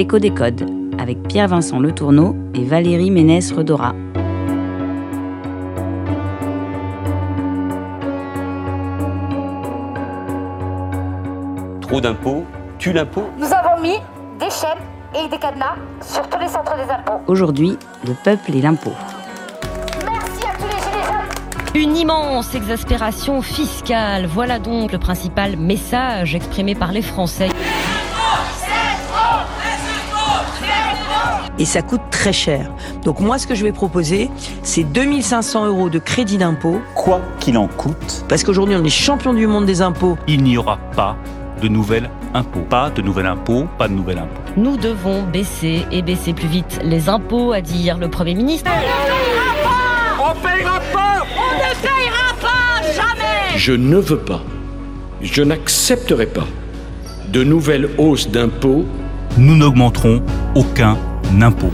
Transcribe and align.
L'écho 0.00 0.18
des 0.18 0.30
codes 0.30 0.64
avec 0.98 1.22
Pierre-Vincent 1.24 1.78
Letourneau 1.78 2.34
et 2.54 2.64
Valérie 2.64 3.10
Ménès-Redora. 3.10 3.94
Trop 11.82 12.00
d'impôts 12.00 12.46
tue 12.78 12.94
l'impôt 12.94 13.24
Nous 13.36 13.52
avons 13.52 13.82
mis 13.82 13.98
des 14.38 14.48
chaînes 14.48 14.78
et 15.22 15.28
des 15.28 15.36
cadenas 15.36 15.76
sur 16.00 16.26
tous 16.30 16.38
les 16.38 16.48
centres 16.48 16.76
des 16.76 16.90
impôts. 16.90 17.20
Aujourd'hui, 17.26 17.76
le 18.06 18.14
peuple 18.24 18.56
et 18.56 18.62
l'impôt. 18.62 18.94
Merci 20.06 20.46
à 20.46 20.56
tous 20.56 20.64
les 20.64 20.80
gilets 20.80 21.04
jaunes. 21.04 21.82
Une 21.82 21.94
immense 21.94 22.54
exaspération 22.54 23.42
fiscale. 23.42 24.24
Voilà 24.24 24.58
donc 24.58 24.92
le 24.92 24.98
principal 24.98 25.58
message 25.58 26.34
exprimé 26.34 26.74
par 26.74 26.90
les 26.90 27.02
Français. 27.02 27.50
Et 31.60 31.64
ça 31.66 31.82
coûte 31.82 32.00
très 32.10 32.32
cher. 32.32 32.72
Donc 33.04 33.20
moi, 33.20 33.38
ce 33.38 33.46
que 33.46 33.54
je 33.54 33.62
vais 33.62 33.72
proposer, 33.72 34.30
c'est 34.62 34.82
2500 34.82 35.66
euros 35.66 35.90
de 35.90 35.98
crédit 35.98 36.38
d'impôt, 36.38 36.80
quoi 36.96 37.20
qu'il 37.38 37.56
en 37.58 37.68
coûte. 37.68 38.24
parce 38.28 38.42
qu'aujourd'hui, 38.42 38.74
on 38.76 38.84
est 38.84 38.88
champion 38.88 39.34
du 39.34 39.46
monde 39.46 39.66
des 39.66 39.82
impôts. 39.82 40.16
il 40.26 40.42
n'y 40.42 40.56
aura 40.56 40.78
pas 40.96 41.16
de 41.60 41.68
nouvel 41.68 42.10
impôt. 42.32 42.60
Pas 42.68 42.90
de 42.90 43.02
nouvel 43.02 43.26
impôt, 43.26 43.66
pas 43.78 43.86
de 43.88 43.92
nouvel 43.92 44.18
impôt. 44.18 44.40
Nous 44.56 44.76
devons 44.78 45.22
baisser 45.24 45.84
et 45.92 46.00
baisser 46.00 46.32
plus 46.32 46.48
vite 46.48 46.80
les 46.82 47.08
impôts, 47.08 47.52
a 47.52 47.60
dit 47.60 47.76
hier 47.76 47.98
le 47.98 48.08
Premier 48.08 48.34
ministre. 48.34 48.70
Je 53.56 53.72
ne 53.72 53.96
veux 53.96 54.18
pas, 54.18 54.40
je 55.20 55.42
n'accepterai 55.42 56.26
pas 56.26 56.46
de 57.28 57.44
nouvelles 57.44 57.90
hausses 57.98 58.28
d'impôts 58.28 58.86
Nous 59.36 59.56
n'augmenterons 59.56 60.22
aucun 60.54 60.96
impôt. 61.38 61.70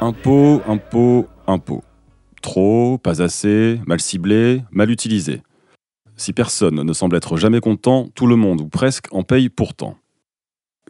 Impôt, 0.00 0.62
impôt, 0.66 1.26
impôt. 1.46 1.84
Trop, 2.40 2.98
pas 2.98 3.22
assez, 3.22 3.80
mal 3.86 4.00
ciblé, 4.00 4.62
mal 4.70 4.90
utilisé. 4.90 5.42
Si 6.16 6.32
personne 6.32 6.82
ne 6.82 6.92
semble 6.92 7.16
être 7.16 7.36
jamais 7.36 7.60
content, 7.60 8.08
tout 8.14 8.26
le 8.26 8.36
monde 8.36 8.60
ou 8.60 8.68
presque 8.68 9.06
en 9.12 9.22
paye 9.22 9.48
pourtant. 9.48 9.96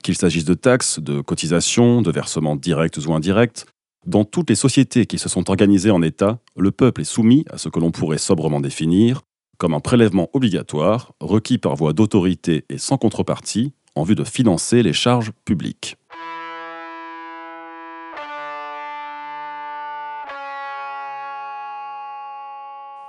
Qu'il 0.03 0.17
s'agisse 0.17 0.45
de 0.45 0.55
taxes, 0.55 0.99
de 0.99 1.21
cotisations, 1.21 2.03
de 2.03 2.11
versements 2.11 2.57
directs 2.57 2.99
ou 3.07 3.15
indirects, 3.15 3.67
dans 4.07 4.25
toutes 4.25 4.51
les 4.51 4.57
sociétés 4.57 5.07
qui 5.07 5.19
se 5.19 5.29
sont 5.29 5.49
organisées 5.49 5.91
en 5.91 6.03
État, 6.03 6.41
le 6.57 6.71
peuple 6.71 7.03
est 7.03 7.05
soumis 7.05 7.45
à 7.51 7.59
ce 7.59 7.69
que 7.69 7.79
l'on 7.79 7.93
pourrait 7.93 8.19
sobrement 8.19 8.61
définir 8.61 9.23
comme 9.63 9.75
un 9.75 9.79
prélèvement 9.81 10.29
obligatoire 10.33 11.13
requis 11.21 11.57
par 11.57 11.77
voie 11.77 11.93
d'autorité 11.93 12.65
et 12.69 12.79
sans 12.79 12.99
contrepartie 12.99 13.73
en 13.95 14.03
vue 14.03 14.17
de 14.17 14.25
financer 14.25 14.83
les 14.83 14.93
charges 14.93 15.31
publiques. 15.45 15.95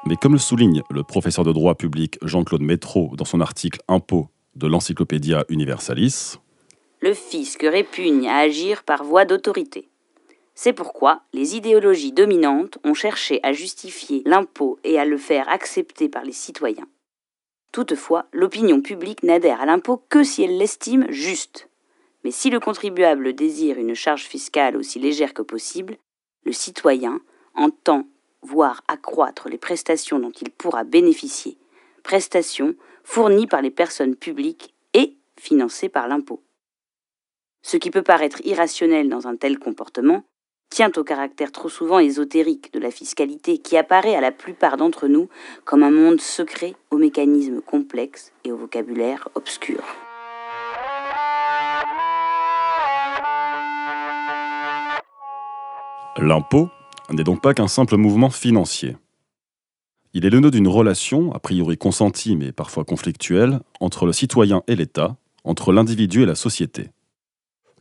Mais 0.05 0.15
comme 0.15 0.33
le 0.33 0.37
souligne 0.37 0.83
le 0.91 1.01
professeur 1.01 1.43
de 1.43 1.51
droit 1.51 1.73
public 1.73 2.19
Jean-Claude 2.21 2.61
Métro 2.61 3.15
dans 3.17 3.25
son 3.25 3.41
article 3.41 3.79
Impôts 3.87 4.27
de 4.53 4.67
l'Encyclopédia 4.67 5.45
Universalis, 5.49 6.35
Le 7.01 7.15
fisc 7.15 7.63
répugne 7.63 8.27
à 8.27 8.37
agir 8.37 8.83
par 8.83 9.03
voie 9.03 9.25
d'autorité. 9.25 9.89
C'est 10.55 10.73
pourquoi 10.73 11.23
les 11.33 11.55
idéologies 11.55 12.11
dominantes 12.11 12.77
ont 12.83 12.93
cherché 12.93 13.39
à 13.43 13.53
justifier 13.53 14.21
l'impôt 14.25 14.79
et 14.83 14.99
à 14.99 15.05
le 15.05 15.17
faire 15.17 15.49
accepter 15.49 16.09
par 16.09 16.23
les 16.23 16.31
citoyens. 16.31 16.87
Toutefois, 17.71 18.27
l'opinion 18.31 18.81
publique 18.81 19.23
n'adhère 19.23 19.61
à 19.61 19.65
l'impôt 19.65 19.97
que 20.09 20.23
si 20.23 20.43
elle 20.43 20.58
l'estime 20.58 21.08
juste. 21.09 21.69
Mais 22.23 22.31
si 22.31 22.52
le 22.52 22.59
contribuable 22.59 23.33
désire 23.33 23.80
une 23.80 23.95
charge 23.95 24.25
fiscale 24.25 24.77
aussi 24.77 24.99
légère 24.99 25.33
que 25.33 25.42
possible, 25.42 25.97
le 26.45 26.52
citoyen 26.52 27.19
entend 27.55 28.05
voir 28.43 28.83
accroître 28.87 29.49
les 29.49 29.58
prestations 29.58 30.19
dont 30.19 30.31
il 30.31 30.52
pourra 30.52 30.83
bénéficier, 30.83 31.58
prestations 32.03 32.75
fournies 33.03 33.47
par 33.47 33.61
les 33.61 33.71
personnes 33.71 34.15
publiques 34.15 34.73
et 34.93 35.17
financées 35.39 35.89
par 35.89 36.08
l'impôt. 36.08 36.43
Ce 37.63 37.77
qui 37.77 37.89
peut 37.89 38.03
paraître 38.03 38.45
irrationnel 38.45 39.09
dans 39.09 39.27
un 39.27 39.36
tel 39.36 39.58
comportement 39.58 40.23
tient 40.73 40.92
au 40.98 41.04
caractère 41.04 41.52
trop 41.52 41.70
souvent 41.70 42.00
ésotérique 42.00 42.73
de 42.73 42.80
la 42.80 42.89
fiscalité 42.89 43.60
qui 43.60 43.78
apparaît 43.78 44.16
à 44.16 44.22
la 44.22 44.32
plupart 44.32 44.76
d'entre 44.76 45.08
nous 45.08 45.30
comme 45.66 45.84
un 45.84 45.92
monde 45.92 46.20
secret 46.20 46.73
aux 46.89 46.98
mécanismes 46.98 47.61
complexes 47.61 48.32
et 48.44 48.52
au 48.52 48.58
vocabulaire 48.58 49.30
obscur. 49.36 49.84
L'impôt 56.17 56.70
n'est 57.11 57.23
donc 57.23 57.44
pas 57.44 57.54
qu'un 57.54 57.67
simple 57.67 57.98
mouvement 57.98 58.32
financier. 58.32 58.98
Il 60.16 60.26
est 60.26 60.32
le 60.32 60.40
nœud 60.40 60.50
d'une 60.50 60.67
relation, 60.67 61.32
a 61.34 61.40
priori 61.40 61.78
consentie 61.78 62.36
mais 62.36 62.52
parfois 62.52 62.84
conflictuelle, 62.84 63.60
entre 63.80 64.08
le 64.08 64.11
citoyen 64.11 64.64
et 64.67 64.76
l'État, 64.76 65.17
entre 65.44 65.72
l'individu 65.72 66.23
et 66.23 66.26
la 66.26 66.34
société. 66.34 66.90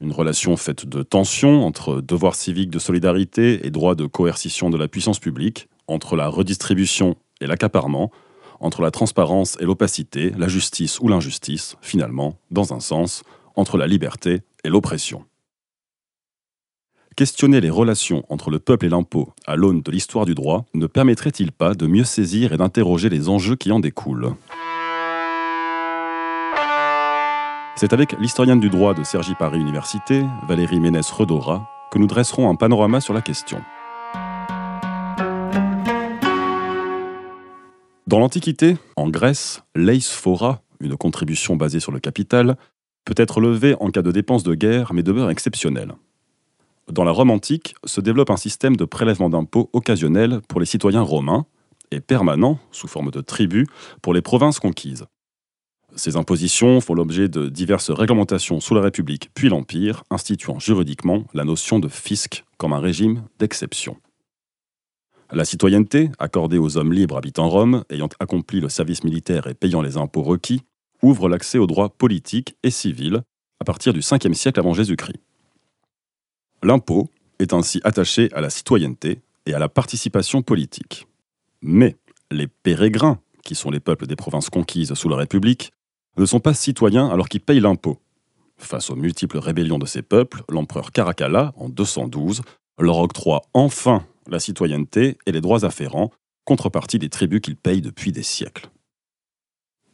Une 0.03 0.11
relation 0.11 0.57
faite 0.57 0.85
de 0.85 1.05
tensions 1.05 1.65
entre 1.65 2.01
devoirs 2.01 2.35
civiques 2.35 2.71
de 2.71 2.81
solidarité 2.81 3.65
et 3.65 3.71
droits 3.71 3.95
de 3.95 4.07
coercition 4.07 4.69
de 4.69 4.77
la 4.77 4.89
puissance 4.89 5.21
publique, 5.21 5.69
entre 5.87 6.17
la 6.17 6.27
redistribution 6.27 7.15
et 7.41 7.47
l'accaparement, 7.47 8.11
entre 8.59 8.83
la 8.83 8.91
transparence 8.91 9.57
et 9.61 9.65
l'opacité, 9.65 10.33
la 10.37 10.49
justice 10.49 10.99
ou 10.99 11.07
l'injustice, 11.07 11.77
finalement, 11.83 12.37
dans 12.51 12.73
un 12.73 12.81
sens, 12.81 13.23
entre 13.55 13.79
la 13.79 13.87
liberté 13.87 14.41
et 14.65 14.71
l'oppression. 14.71 15.25
Questionner 17.15 17.61
les 17.61 17.71
relations 17.71 18.25
entre 18.29 18.51
le 18.51 18.59
peuple 18.59 18.87
et 18.87 18.89
l'impôt 18.89 19.33
à 19.47 19.55
l'aune 19.55 19.83
de 19.83 19.91
l'histoire 19.93 20.27
du 20.27 20.35
droit 20.35 20.65
ne 20.75 20.89
permettrait-il 20.89 21.53
pas 21.53 21.75
de 21.75 21.87
mieux 21.87 22.03
saisir 22.03 22.53
et 22.53 22.57
d'interroger 22.57 23.09
les 23.09 23.29
enjeux 23.29 23.55
qui 23.55 23.71
en 23.71 23.79
découlent? 23.79 24.35
C'est 27.75 27.95
avec 27.95 28.13
l'historienne 28.21 28.61
du 28.61 28.69
droit 28.69 28.93
de 28.93 29.03
Cergy 29.03 29.35
Paris 29.35 29.59
Université, 29.59 30.25
Valérie 30.47 30.79
Ménès-Redora, 30.79 31.69
que 31.91 31.99
nous 31.99 32.07
dresserons 32.07 32.51
un 32.51 32.55
panorama 32.55 33.01
sur 33.01 33.15
la 33.15 33.23
question. 33.23 33.63
Dans 38.07 38.19
l'Antiquité, 38.19 38.77
en 38.97 39.09
Grèce, 39.09 39.63
l'eisphora, 39.75 40.61
une 40.81 40.97
contribution 40.97 41.57
basée 41.57 41.81
sur 41.81 41.93
le 41.93 41.99
capital, 41.99 42.57
peut 43.07 43.15
être 43.17 43.41
levée 43.41 43.75
en 43.81 43.91
cas 43.91 44.03
de 44.03 44.13
dépenses 44.13 44.43
de 44.43 44.55
guerre, 44.55 44.93
mais 44.93 45.03
demeure 45.03 45.31
exceptionnelle. 45.31 45.95
Dans 46.91 47.05
la 47.05 47.11
Rome 47.11 47.31
antique 47.31 47.75
se 47.85 48.03
développe 48.03 48.31
un 48.31 48.37
système 48.37 48.77
de 48.77 48.85
prélèvement 48.85 49.31
d'impôts 49.31 49.71
occasionnel 49.73 50.41
pour 50.47 50.61
les 50.61 50.67
citoyens 50.67 51.03
romains 51.03 51.47
et 51.91 52.01
permanent, 52.01 52.59
sous 52.71 52.87
forme 52.87 53.11
de 53.11 53.23
tribut, 53.23 53.67
pour 54.03 54.13
les 54.13 54.23
provinces 54.23 54.59
conquises. 54.59 55.07
Ces 55.95 56.17
impositions 56.17 56.81
font 56.81 56.95
l'objet 56.95 57.29
de 57.29 57.49
diverses 57.49 57.91
réglementations 57.91 58.61
sous 58.61 58.75
la 58.75 58.81
République 58.81 59.31
puis 59.35 59.49
l'Empire, 59.49 60.05
instituant 60.11 60.59
juridiquement 60.59 61.25
la 61.35 61.45
notion 61.45 61.79
de 61.79 61.89
fisc 61.89 62.45
comme 62.57 62.73
un 62.73 62.81
régime 62.81 63.25
d'exception. 63.39 63.97
La 65.31 65.45
citoyenneté, 65.45 66.11
accordée 66.19 66.59
aux 66.59 66.77
hommes 66.77 66.93
libres 66.93 67.17
habitant 67.17 67.49
Rome, 67.49 67.85
ayant 67.91 68.09
accompli 68.21 68.61
le 68.61 68.69
service 68.69 69.05
militaire 69.05 69.47
et 69.47 69.55
payant 69.55 69.83
les 69.83 69.97
impôts 69.97 70.23
requis, 70.23 70.63
ouvre 71.03 71.29
l'accès 71.29 71.59
aux 71.59 71.67
droits 71.67 71.91
politiques 71.91 72.57
et 72.63 72.71
civils 72.71 73.23
à 73.61 73.65
partir 73.65 73.93
du 73.93 74.01
5e 74.01 74.35
siècle 74.35 74.61
avant 74.61 74.75
Jésus-Christ. 74.75 75.21
L'impôt 76.63 77.09
est 77.39 77.53
ainsi 77.53 77.81
attaché 77.85 78.31
à 78.33 78.41
la 78.41 78.51
citoyenneté 78.51 79.21
et 79.47 79.55
à 79.55 79.59
la 79.59 79.69
participation 79.69 80.43
politique. 80.43 81.07
Mais 81.61 81.97
les 82.31 82.47
pérégrins, 82.47 83.19
qui 83.43 83.55
sont 83.55 83.71
les 83.71 83.81
peuples 83.81 84.07
des 84.07 84.17
provinces 84.17 84.51
conquises 84.51 84.95
sous 84.95 85.09
la 85.09 85.17
République, 85.17 85.73
ne 86.17 86.27
sont 86.27 86.41
pas 86.41 86.55
citoyens 86.55 87.09
alors 87.09 87.29
qu'ils 87.29 87.41
payent 87.41 87.61
l'impôt. 87.61 87.99
Face 88.57 88.91
aux 88.91 88.97
multiples 88.97 89.39
rébellions 89.39 89.79
de 89.79 89.87
ces 89.87 90.03
peuples, 90.03 90.43
l'empereur 90.49 90.93
Caracalla, 90.93 91.53
en 91.57 91.69
212, 91.69 92.43
leur 92.79 92.99
octroie 92.99 93.43
enfin 93.55 94.05
la 94.29 94.39
citoyenneté 94.39 95.19
et 95.27 95.33
les 95.33 95.41
droits 95.41 95.65
afférents, 95.65 96.11
contrepartie 96.45 96.99
des 96.99 97.09
tributs 97.09 97.41
qu'ils 97.41 97.57
payent 97.57 97.83
depuis 97.83 98.13
des 98.13 98.23
siècles. 98.23 98.71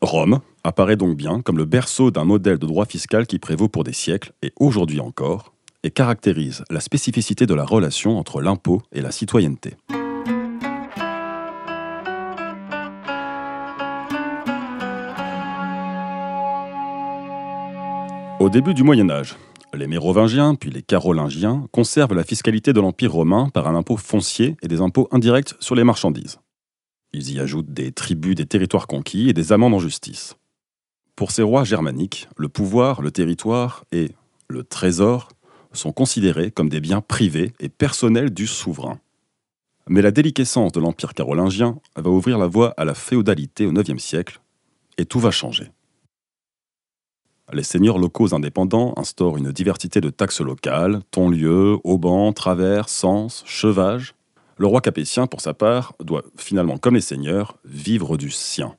Rome 0.00 0.40
apparaît 0.64 0.96
donc 0.96 1.16
bien 1.16 1.40
comme 1.40 1.58
le 1.58 1.64
berceau 1.64 2.10
d'un 2.10 2.24
modèle 2.24 2.58
de 2.58 2.66
droit 2.66 2.86
fiscal 2.86 3.26
qui 3.26 3.38
prévaut 3.38 3.68
pour 3.68 3.84
des 3.84 3.92
siècles 3.92 4.32
et 4.42 4.52
aujourd'hui 4.56 5.00
encore, 5.00 5.54
et 5.82 5.90
caractérise 5.90 6.64
la 6.70 6.80
spécificité 6.80 7.46
de 7.46 7.54
la 7.54 7.64
relation 7.64 8.18
entre 8.18 8.40
l'impôt 8.40 8.82
et 8.92 9.00
la 9.00 9.10
citoyenneté. 9.10 9.76
Au 18.48 18.50
début 18.50 18.72
du 18.72 18.82
Moyen 18.82 19.10
Âge, 19.10 19.36
les 19.74 19.86
Mérovingiens 19.86 20.54
puis 20.54 20.70
les 20.70 20.80
Carolingiens 20.80 21.66
conservent 21.70 22.14
la 22.14 22.24
fiscalité 22.24 22.72
de 22.72 22.80
l'Empire 22.80 23.12
romain 23.12 23.50
par 23.50 23.68
un 23.68 23.74
impôt 23.74 23.98
foncier 23.98 24.56
et 24.62 24.68
des 24.68 24.80
impôts 24.80 25.06
indirects 25.10 25.52
sur 25.60 25.74
les 25.74 25.84
marchandises. 25.84 26.38
Ils 27.12 27.30
y 27.30 27.40
ajoutent 27.40 27.74
des 27.74 27.92
tribus 27.92 28.34
des 28.34 28.46
territoires 28.46 28.86
conquis 28.86 29.28
et 29.28 29.34
des 29.34 29.52
amendes 29.52 29.74
en 29.74 29.78
justice. 29.78 30.38
Pour 31.14 31.30
ces 31.30 31.42
rois 31.42 31.64
germaniques, 31.64 32.26
le 32.38 32.48
pouvoir, 32.48 33.02
le 33.02 33.10
territoire 33.10 33.84
et 33.92 34.12
le 34.48 34.64
trésor 34.64 35.28
sont 35.74 35.92
considérés 35.92 36.50
comme 36.50 36.70
des 36.70 36.80
biens 36.80 37.02
privés 37.02 37.52
et 37.60 37.68
personnels 37.68 38.30
du 38.30 38.46
souverain. 38.46 38.98
Mais 39.90 40.00
la 40.00 40.10
déliquescence 40.10 40.72
de 40.72 40.80
l'Empire 40.80 41.12
carolingien 41.12 41.78
va 41.96 42.08
ouvrir 42.08 42.38
la 42.38 42.46
voie 42.46 42.72
à 42.78 42.86
la 42.86 42.94
féodalité 42.94 43.66
au 43.66 43.74
IXe 43.74 44.02
siècle, 44.02 44.40
et 44.96 45.04
tout 45.04 45.20
va 45.20 45.32
changer. 45.32 45.70
Les 47.52 47.62
seigneurs 47.62 47.98
locaux 47.98 48.34
indépendants 48.34 48.92
instaurent 48.96 49.38
une 49.38 49.52
diversité 49.52 50.02
de 50.02 50.10
taxes 50.10 50.42
locales, 50.42 51.00
ton-lieu, 51.10 51.78
haubans, 51.82 52.32
travers, 52.34 52.90
sens, 52.90 53.42
chevage. 53.46 54.14
Le 54.58 54.66
roi 54.66 54.82
capétien, 54.82 55.26
pour 55.26 55.40
sa 55.40 55.54
part, 55.54 55.94
doit 56.00 56.24
finalement, 56.36 56.76
comme 56.76 56.94
les 56.94 57.00
seigneurs, 57.00 57.56
vivre 57.64 58.18
du 58.18 58.30
sien, 58.30 58.76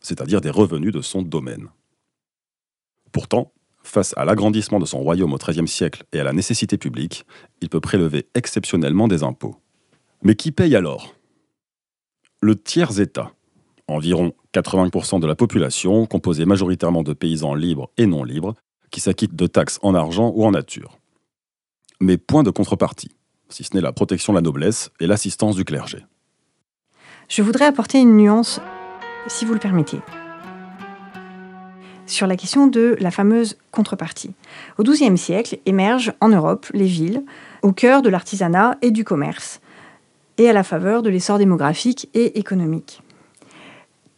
c'est-à-dire 0.00 0.40
des 0.40 0.50
revenus 0.50 0.92
de 0.92 1.02
son 1.02 1.22
domaine. 1.22 1.68
Pourtant, 3.12 3.52
face 3.82 4.12
à 4.16 4.24
l'agrandissement 4.24 4.80
de 4.80 4.86
son 4.86 4.98
royaume 4.98 5.32
au 5.32 5.38
XIIIe 5.38 5.68
siècle 5.68 6.04
et 6.12 6.18
à 6.18 6.24
la 6.24 6.32
nécessité 6.32 6.78
publique, 6.78 7.24
il 7.60 7.68
peut 7.68 7.80
prélever 7.80 8.26
exceptionnellement 8.34 9.06
des 9.06 9.22
impôts. 9.22 9.56
Mais 10.22 10.34
qui 10.34 10.50
paye 10.50 10.74
alors? 10.74 11.14
Le 12.42 12.56
tiers-État, 12.56 13.32
environ 13.86 14.32
80% 14.54 15.20
de 15.20 15.26
la 15.26 15.34
population, 15.34 16.06
composée 16.06 16.44
majoritairement 16.44 17.02
de 17.02 17.12
paysans 17.12 17.54
libres 17.54 17.90
et 17.96 18.06
non 18.06 18.24
libres, 18.24 18.54
qui 18.90 19.00
s'acquittent 19.00 19.36
de 19.36 19.46
taxes 19.46 19.78
en 19.82 19.94
argent 19.94 20.32
ou 20.34 20.44
en 20.44 20.50
nature. 20.50 20.98
Mais 22.00 22.16
point 22.16 22.42
de 22.42 22.50
contrepartie, 22.50 23.14
si 23.48 23.64
ce 23.64 23.74
n'est 23.74 23.82
la 23.82 23.92
protection 23.92 24.32
de 24.32 24.38
la 24.38 24.42
noblesse 24.42 24.90
et 25.00 25.06
l'assistance 25.06 25.56
du 25.56 25.64
clergé. 25.64 26.04
Je 27.28 27.42
voudrais 27.42 27.66
apporter 27.66 27.98
une 27.98 28.16
nuance, 28.16 28.60
si 29.28 29.44
vous 29.44 29.52
le 29.52 29.60
permettez, 29.60 30.00
sur 32.06 32.26
la 32.26 32.36
question 32.36 32.66
de 32.66 32.96
la 32.98 33.12
fameuse 33.12 33.56
contrepartie. 33.70 34.32
Au 34.78 34.82
XIIe 34.82 35.16
siècle 35.16 35.58
émergent 35.64 36.12
en 36.20 36.28
Europe 36.28 36.66
les 36.74 36.86
villes, 36.86 37.22
au 37.62 37.72
cœur 37.72 38.02
de 38.02 38.08
l'artisanat 38.08 38.76
et 38.82 38.90
du 38.90 39.04
commerce, 39.04 39.60
et 40.38 40.48
à 40.48 40.52
la 40.52 40.64
faveur 40.64 41.02
de 41.02 41.10
l'essor 41.10 41.38
démographique 41.38 42.08
et 42.14 42.38
économique. 42.38 43.02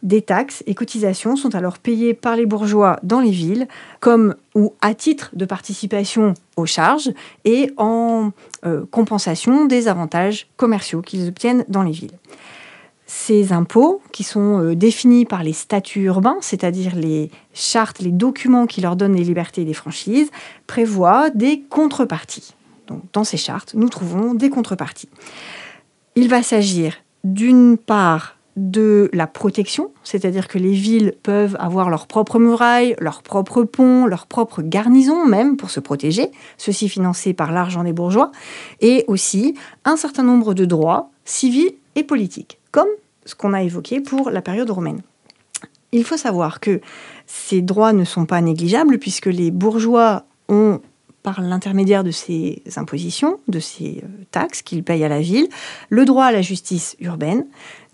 Des 0.03 0.21
taxes 0.21 0.63
et 0.67 0.75
cotisations 0.75 1.37
sont 1.37 1.55
alors 1.55 1.77
payées 1.77 2.13
par 2.13 2.35
les 2.35 2.45
bourgeois 2.45 2.99
dans 3.03 3.21
les 3.21 3.31
villes, 3.31 3.69
comme 4.01 4.35
ou 4.53 4.73
à 4.81 4.93
titre 4.93 5.31
de 5.33 5.45
participation 5.45 6.33
aux 6.57 6.65
charges 6.65 7.13
et 7.45 7.71
en 7.77 8.31
euh, 8.65 8.85
compensation 8.91 9.63
des 9.63 9.87
avantages 9.87 10.47
commerciaux 10.57 11.01
qu'ils 11.01 11.29
obtiennent 11.29 11.63
dans 11.69 11.83
les 11.83 11.93
villes. 11.93 12.19
Ces 13.05 13.53
impôts, 13.53 14.01
qui 14.11 14.25
sont 14.25 14.61
euh, 14.61 14.75
définis 14.75 15.23
par 15.23 15.41
les 15.41 15.53
statuts 15.53 16.03
urbains, 16.03 16.37
c'est-à-dire 16.41 16.95
les 16.97 17.31
chartes, 17.53 17.99
les 17.99 18.11
documents 18.11 18.65
qui 18.65 18.81
leur 18.81 18.97
donnent 18.97 19.15
les 19.15 19.23
libertés 19.23 19.61
et 19.61 19.65
les 19.65 19.73
franchises, 19.73 20.31
prévoient 20.67 21.29
des 21.29 21.61
contreparties. 21.69 22.53
Dans 23.13 23.23
ces 23.23 23.37
chartes, 23.37 23.73
nous 23.73 23.87
trouvons 23.87 24.33
des 24.33 24.49
contreparties. 24.49 25.09
Il 26.15 26.27
va 26.27 26.43
s'agir 26.43 26.97
d'une 27.23 27.77
part 27.77 28.35
de 28.55 29.09
la 29.13 29.25
protection, 29.25 29.91
c'est-à-dire 30.03 30.47
que 30.47 30.59
les 30.59 30.73
villes 30.73 31.15
peuvent 31.23 31.57
avoir 31.59 31.89
leurs 31.89 32.05
propres 32.05 32.37
murailles, 32.37 32.95
leurs 32.99 33.23
propres 33.23 33.63
ponts, 33.63 34.05
leurs 34.05 34.27
propres 34.27 34.61
garnisons 34.61 35.25
même 35.25 35.57
pour 35.57 35.71
se 35.71 35.79
protéger, 35.79 36.29
ceci 36.57 36.87
financé 36.87 37.33
par 37.33 37.51
l'argent 37.51 37.83
des 37.83 37.93
bourgeois, 37.93 38.31
et 38.79 39.05
aussi 39.07 39.55
un 39.85 39.97
certain 39.97 40.23
nombre 40.23 40.53
de 40.53 40.65
droits 40.65 41.09
civils 41.25 41.73
et 41.95 42.03
politiques, 42.03 42.59
comme 42.71 42.89
ce 43.25 43.35
qu'on 43.35 43.53
a 43.53 43.63
évoqué 43.63 44.01
pour 44.01 44.29
la 44.29 44.41
période 44.41 44.69
romaine. 44.69 45.01
Il 45.91 46.03
faut 46.03 46.17
savoir 46.17 46.59
que 46.59 46.81
ces 47.25 47.61
droits 47.61 47.93
ne 47.93 48.03
sont 48.03 48.25
pas 48.25 48.41
négligeables 48.41 48.99
puisque 48.99 49.27
les 49.27 49.51
bourgeois 49.51 50.25
ont 50.49 50.81
par 51.23 51.41
l'intermédiaire 51.41 52.03
de 52.03 52.11
ces 52.11 52.61
impositions, 52.75 53.39
de 53.47 53.59
ces 53.59 54.03
euh, 54.03 54.07
taxes 54.31 54.61
qu'ils 54.61 54.83
payent 54.83 55.05
à 55.05 55.07
la 55.07 55.21
ville, 55.21 55.47
le 55.89 56.03
droit 56.03 56.25
à 56.25 56.31
la 56.33 56.41
justice 56.41 56.97
urbaine, 56.99 57.45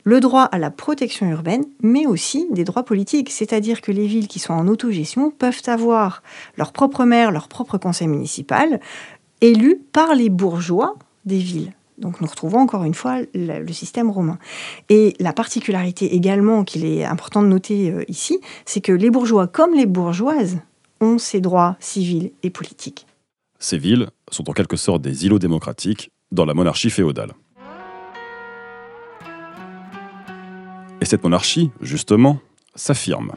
le 0.04 0.20
droit 0.20 0.44
à 0.44 0.58
la 0.58 0.72
protection 0.72 1.30
urbaine, 1.30 1.66
mais 1.82 2.06
aussi 2.06 2.48
des 2.52 2.64
droits 2.64 2.84
politiques. 2.84 3.30
C'est-à-dire 3.30 3.82
que 3.82 3.92
les 3.92 4.08
villes 4.08 4.28
qui 4.28 4.40
sont 4.40 4.54
en 4.54 4.68
autogestion 4.68 5.32
peuvent 5.32 5.62
avoir 5.68 6.24
leur 6.58 6.72
propre 6.72 7.06
maire, 7.06 7.32
leur 7.32 7.48
propre 7.48 7.78
conseil 7.78 8.08
municipal, 8.08 8.80
élus 9.42 9.82
par 9.92 10.16
les 10.16 10.30
bourgeois 10.30 10.96
des 11.26 11.38
villes. 11.38 11.74
Donc 11.98 12.22
nous 12.22 12.28
retrouvons 12.28 12.60
encore 12.60 12.86
une 12.86 12.94
fois 12.94 13.20
le, 13.34 13.72
système 13.74 14.10
romain. 14.10 14.40
Et 14.88 15.16
la 15.20 15.34
particularité 15.34 16.16
également 16.16 16.64
qu'il 16.64 16.86
est 16.86 17.04
important 17.04 17.44
de 17.44 17.48
noter 17.48 17.92
euh, 17.92 18.04
ici, 18.08 18.40
c'est 18.66 18.82
que 18.82 18.94
les 18.94 19.10
bourgeois 19.10 19.48
comme 19.48 19.74
les 19.74 19.86
bourgeoises 19.86 20.60
ont 21.02 21.18
ces 21.18 21.42
droits 21.42 21.76
civils 21.80 22.32
et 22.44 22.50
politiques. 22.50 23.06
Ces 23.60 23.78
villes 23.78 24.08
sont 24.32 24.50
en 24.50 24.54
quelque 24.54 24.78
sorte 24.78 25.02
des 25.02 25.26
îlots 25.26 25.40
démocratiques 25.40 26.10
dans 26.32 26.46
la 26.46 26.54
monarchie 26.54 26.90
féodale. 26.90 27.34
Cette 31.10 31.24
monarchie, 31.24 31.72
justement, 31.82 32.40
s'affirme. 32.76 33.34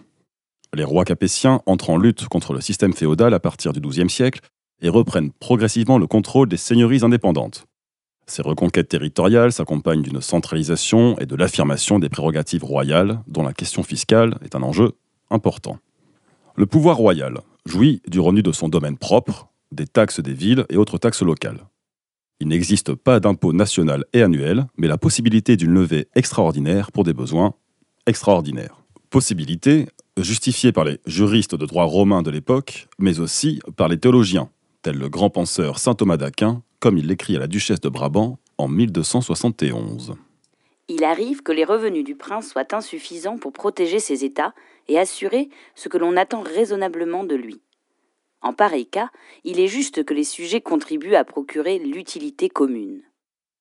Les 0.74 0.84
rois 0.84 1.06
capétiens 1.06 1.62
entrent 1.64 1.88
en 1.88 1.96
lutte 1.96 2.28
contre 2.28 2.52
le 2.52 2.60
système 2.60 2.92
féodal 2.92 3.32
à 3.32 3.40
partir 3.40 3.72
du 3.72 3.80
XIIe 3.80 4.10
siècle 4.10 4.40
et 4.82 4.90
reprennent 4.90 5.32
progressivement 5.32 5.96
le 5.96 6.06
contrôle 6.06 6.48
des 6.48 6.58
seigneuries 6.58 7.02
indépendantes. 7.02 7.66
Ces 8.26 8.42
reconquêtes 8.42 8.88
territoriales 8.88 9.52
s'accompagnent 9.52 10.02
d'une 10.02 10.20
centralisation 10.20 11.18
et 11.18 11.24
de 11.24 11.34
l'affirmation 11.34 11.98
des 11.98 12.10
prérogatives 12.10 12.64
royales, 12.64 13.20
dont 13.26 13.42
la 13.42 13.54
question 13.54 13.82
fiscale 13.82 14.36
est 14.44 14.54
un 14.54 14.62
enjeu 14.62 14.92
important. 15.30 15.78
Le 16.56 16.66
pouvoir 16.66 16.98
royal 16.98 17.40
jouit 17.64 18.02
du 18.06 18.20
revenu 18.20 18.42
de 18.42 18.52
son 18.52 18.68
domaine 18.68 18.98
propre, 18.98 19.48
des 19.72 19.86
taxes 19.86 20.20
des 20.20 20.34
villes 20.34 20.66
et 20.68 20.76
autres 20.76 20.98
taxes 20.98 21.22
locales. 21.22 21.64
Il 22.42 22.48
n'existe 22.48 22.96
pas 22.96 23.20
d'impôt 23.20 23.52
national 23.52 24.04
et 24.12 24.20
annuel, 24.20 24.66
mais 24.76 24.88
la 24.88 24.98
possibilité 24.98 25.56
d'une 25.56 25.70
levée 25.70 26.08
extraordinaire 26.16 26.90
pour 26.90 27.04
des 27.04 27.12
besoins 27.12 27.54
extraordinaires. 28.06 28.82
Possibilité 29.10 29.86
justifiée 30.16 30.72
par 30.72 30.82
les 30.82 30.98
juristes 31.06 31.54
de 31.54 31.66
droit 31.66 31.84
romain 31.84 32.20
de 32.20 32.32
l'époque, 32.32 32.88
mais 32.98 33.20
aussi 33.20 33.60
par 33.76 33.86
les 33.86 33.96
théologiens, 33.96 34.50
tel 34.82 34.98
le 34.98 35.08
grand 35.08 35.30
penseur 35.30 35.78
saint 35.78 35.94
Thomas 35.94 36.16
d'Aquin, 36.16 36.64
comme 36.80 36.98
il 36.98 37.06
l'écrit 37.06 37.36
à 37.36 37.38
la 37.38 37.46
duchesse 37.46 37.80
de 37.80 37.88
Brabant 37.88 38.40
en 38.58 38.66
1271. 38.66 40.16
Il 40.88 41.04
arrive 41.04 41.44
que 41.44 41.52
les 41.52 41.64
revenus 41.64 42.02
du 42.02 42.16
prince 42.16 42.50
soient 42.50 42.74
insuffisants 42.74 43.38
pour 43.38 43.52
protéger 43.52 44.00
ses 44.00 44.24
États 44.24 44.52
et 44.88 44.98
assurer 44.98 45.48
ce 45.76 45.88
que 45.88 45.96
l'on 45.96 46.16
attend 46.16 46.42
raisonnablement 46.42 47.22
de 47.22 47.36
lui. 47.36 47.60
En 48.42 48.52
pareil 48.52 48.86
cas, 48.86 49.10
il 49.44 49.60
est 49.60 49.68
juste 49.68 50.04
que 50.04 50.14
les 50.14 50.24
sujets 50.24 50.60
contribuent 50.60 51.14
à 51.14 51.24
procurer 51.24 51.78
l'utilité 51.78 52.48
commune. 52.48 53.02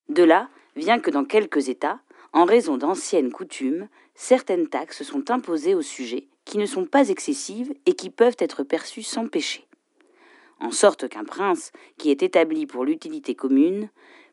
De 0.09 0.23
là 0.23 0.49
vient 0.75 0.99
que 0.99 1.11
dans 1.11 1.25
quelques 1.25 1.69
États, 1.69 1.99
en 2.33 2.45
raison 2.45 2.77
d'anciennes 2.77 3.31
coutumes, 3.31 3.87
certaines 4.15 4.67
taxes 4.67 5.03
sont 5.03 5.29
imposées 5.29 5.75
aux 5.75 5.81
sujets 5.81 6.27
qui 6.45 6.57
ne 6.57 6.65
sont 6.65 6.85
pas 6.85 7.09
excessives 7.09 7.73
et 7.85 7.93
qui 7.93 8.09
peuvent 8.09 8.37
être 8.39 8.63
perçues 8.63 9.03
sans 9.03 9.27
péché. 9.27 9.67
En 10.59 10.71
sorte 10.71 11.07
qu'un 11.07 11.23
prince, 11.23 11.71
qui 11.97 12.09
est 12.09 12.23
établi 12.23 12.65
pour 12.65 12.85
l'utilité 12.85 13.35
commune, 13.35 13.89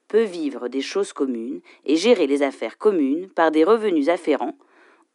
peut 0.09 0.25
vivre 0.25 0.69
des 0.69 0.81
choses 0.81 1.13
communes 1.13 1.61
et 1.85 1.97
gérer 1.97 2.27
les 2.27 2.43
affaires 2.43 2.79
communes 2.79 3.29
par 3.29 3.51
des 3.51 3.65
revenus 3.65 4.09
afférents, 4.09 4.57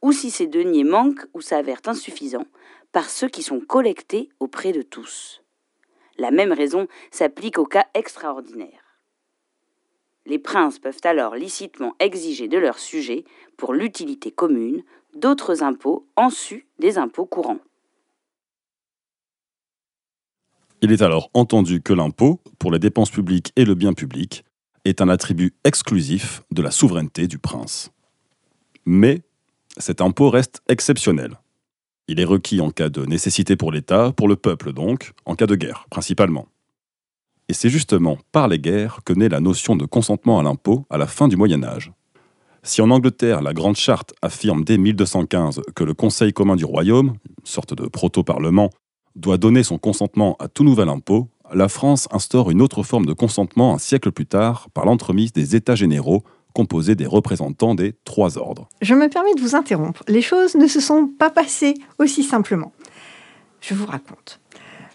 ou 0.01 0.11
si 0.11 0.29
ces 0.29 0.47
deniers 0.47 0.83
manquent 0.83 1.25
ou 1.33 1.41
s'avèrent 1.41 1.81
insuffisants, 1.85 2.47
par 2.93 3.09
ceux 3.09 3.27
qui 3.27 3.43
sont 3.43 3.59
collectés 3.59 4.29
auprès 4.39 4.71
de 4.71 4.81
tous. 4.81 5.41
La 6.17 6.31
même 6.31 6.53
raison 6.53 6.87
s'applique 7.11 7.57
aux 7.57 7.65
cas 7.65 7.87
extraordinaires. 7.93 9.01
Les 10.25 10.39
princes 10.39 10.79
peuvent 10.79 11.01
alors 11.03 11.35
licitement 11.35 11.95
exiger 11.99 12.47
de 12.47 12.57
leurs 12.57 12.79
sujets, 12.79 13.25
pour 13.57 13.73
l'utilité 13.73 14.31
commune, 14.31 14.83
d'autres 15.15 15.63
impôts 15.63 16.07
en 16.15 16.29
sus 16.29 16.65
des 16.79 16.97
impôts 16.97 17.25
courants. 17.25 17.59
Il 20.81 20.91
est 20.91 21.01
alors 21.01 21.29
entendu 21.33 21.81
que 21.81 21.93
l'impôt, 21.93 22.41
pour 22.59 22.71
les 22.71 22.79
dépenses 22.79 23.11
publiques 23.11 23.51
et 23.55 23.65
le 23.65 23.75
bien 23.75 23.93
public, 23.93 24.45
est 24.85 25.01
un 25.01 25.09
attribut 25.09 25.53
exclusif 25.63 26.43
de 26.51 26.61
la 26.61 26.71
souveraineté 26.71 27.27
du 27.27 27.39
prince. 27.39 27.91
Mais 28.85 29.21
cet 29.77 30.01
impôt 30.01 30.29
reste 30.29 30.61
exceptionnel. 30.67 31.39
Il 32.09 32.19
est 32.19 32.25
requis 32.25 32.59
en 32.59 32.69
cas 32.69 32.89
de 32.89 33.05
nécessité 33.05 33.55
pour 33.55 33.71
l'État, 33.71 34.11
pour 34.11 34.27
le 34.27 34.35
peuple 34.35 34.73
donc, 34.73 35.13
en 35.25 35.35
cas 35.35 35.47
de 35.47 35.55
guerre, 35.55 35.85
principalement. 35.89 36.47
Et 37.47 37.53
c'est 37.53 37.69
justement 37.69 38.17
par 38.33 38.49
les 38.49 38.59
guerres 38.59 38.99
que 39.05 39.13
naît 39.13 39.29
la 39.29 39.39
notion 39.39 39.77
de 39.77 39.85
consentement 39.85 40.37
à 40.37 40.43
l'impôt 40.43 40.85
à 40.89 40.97
la 40.97 41.07
fin 41.07 41.29
du 41.29 41.37
Moyen 41.37 41.63
Âge. 41.63 41.93
Si 42.61 42.81
en 42.81 42.91
Angleterre, 42.91 43.41
la 43.41 43.53
Grande 43.53 43.77
Charte 43.77 44.13
affirme 44.21 44.65
dès 44.65 44.77
1215 44.77 45.61
que 45.75 45.83
le 45.85 45.93
Conseil 45.93 46.33
commun 46.33 46.57
du 46.57 46.65
royaume, 46.65 47.07
une 47.07 47.45
sorte 47.45 47.73
de 47.73 47.87
proto-parlement, 47.87 48.69
doit 49.15 49.37
donner 49.37 49.63
son 49.63 49.77
consentement 49.77 50.35
à 50.39 50.49
tout 50.49 50.65
nouvel 50.65 50.89
impôt, 50.89 51.29
la 51.53 51.69
France 51.69 52.09
instaure 52.11 52.51
une 52.51 52.61
autre 52.61 52.83
forme 52.83 53.05
de 53.05 53.13
consentement 53.13 53.73
un 53.73 53.77
siècle 53.77 54.11
plus 54.11 54.25
tard 54.25 54.67
par 54.73 54.85
l'entremise 54.85 55.31
des 55.31 55.55
États 55.55 55.75
généraux 55.75 56.23
composé 56.53 56.95
des 56.95 57.07
représentants 57.07 57.75
des 57.75 57.95
trois 58.05 58.37
ordres. 58.37 58.69
Je 58.81 58.93
me 58.93 59.09
permets 59.09 59.33
de 59.35 59.41
vous 59.41 59.55
interrompre. 59.55 60.03
Les 60.07 60.21
choses 60.21 60.55
ne 60.55 60.67
se 60.67 60.79
sont 60.79 61.07
pas 61.07 61.29
passées 61.29 61.73
aussi 61.99 62.23
simplement. 62.23 62.71
Je 63.61 63.73
vous 63.73 63.85
raconte. 63.85 64.39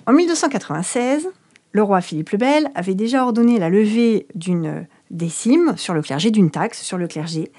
En 0.07 0.13
1296, 0.13 1.29
le 1.73 1.83
roi 1.83 2.01
Philippe 2.01 2.31
le 2.31 2.39
Bel 2.39 2.71
avait 2.75 2.95
déjà 2.95 3.25
ordonné 3.25 3.59
la 3.59 3.69
levée 3.69 4.27
d'une 4.35 4.87
décime 5.11 5.75
sur 5.77 5.95
le 5.95 6.03
clergé, 6.03 6.31
d'une 6.31 6.51
taxe 6.51 6.83
sur 6.83 6.99
le 6.99 7.09
clergé, 7.09 7.51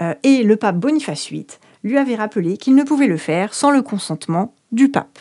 euh, 0.00 0.14
et 0.22 0.42
le 0.42 0.56
pape 0.56 0.76
Boniface 0.76 1.30
VIII 1.30 1.46
lui 1.84 1.98
avait 1.98 2.14
rappelé 2.14 2.56
qu'il 2.56 2.74
ne 2.74 2.84
pouvait 2.84 3.06
le 3.06 3.16
faire 3.16 3.54
sans 3.54 3.70
le 3.70 3.82
consentement 3.82 4.54
du 4.70 4.88
pape. 4.88 5.18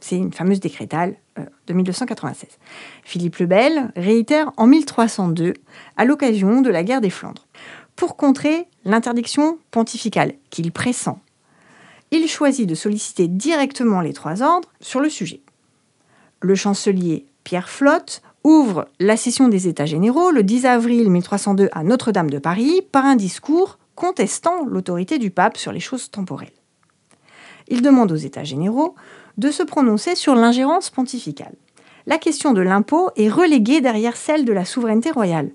C'est 0.00 0.16
une 0.16 0.32
fameuse 0.32 0.60
décrétale 0.60 1.16
euh, 1.38 1.44
de 1.66 1.72
1296. 1.72 2.58
Philippe 3.02 3.38
le 3.38 3.46
Bel 3.46 3.92
réitère 3.96 4.52
en 4.56 4.66
1302, 4.66 5.54
à 5.96 6.04
l'occasion 6.04 6.60
de 6.60 6.70
la 6.70 6.82
guerre 6.84 7.00
des 7.00 7.10
Flandres. 7.10 7.43
Pour 7.96 8.16
contrer 8.16 8.66
l'interdiction 8.84 9.58
pontificale 9.70 10.34
qu'il 10.50 10.72
pressent, 10.72 11.18
il 12.10 12.28
choisit 12.28 12.68
de 12.68 12.74
solliciter 12.74 13.28
directement 13.28 14.00
les 14.00 14.12
trois 14.12 14.42
ordres 14.42 14.68
sur 14.80 15.00
le 15.00 15.08
sujet. 15.08 15.40
Le 16.40 16.54
chancelier 16.54 17.26
Pierre 17.44 17.68
Flotte 17.68 18.22
ouvre 18.42 18.88
la 19.00 19.16
session 19.16 19.48
des 19.48 19.68
États 19.68 19.86
généraux 19.86 20.30
le 20.30 20.42
10 20.42 20.66
avril 20.66 21.10
1302 21.10 21.68
à 21.72 21.82
Notre-Dame 21.82 22.30
de 22.30 22.38
Paris 22.38 22.82
par 22.92 23.04
un 23.04 23.16
discours 23.16 23.78
contestant 23.94 24.64
l'autorité 24.64 25.18
du 25.18 25.30
pape 25.30 25.56
sur 25.56 25.72
les 25.72 25.80
choses 25.80 26.10
temporelles. 26.10 26.52
Il 27.68 27.80
demande 27.80 28.12
aux 28.12 28.16
États 28.16 28.44
généraux 28.44 28.94
de 29.38 29.50
se 29.50 29.62
prononcer 29.62 30.14
sur 30.14 30.34
l'ingérence 30.34 30.90
pontificale. 30.90 31.54
La 32.06 32.18
question 32.18 32.52
de 32.52 32.60
l'impôt 32.60 33.08
est 33.16 33.30
reléguée 33.30 33.80
derrière 33.80 34.16
celle 34.16 34.44
de 34.44 34.52
la 34.52 34.64
souveraineté 34.64 35.10
royale. 35.10 35.50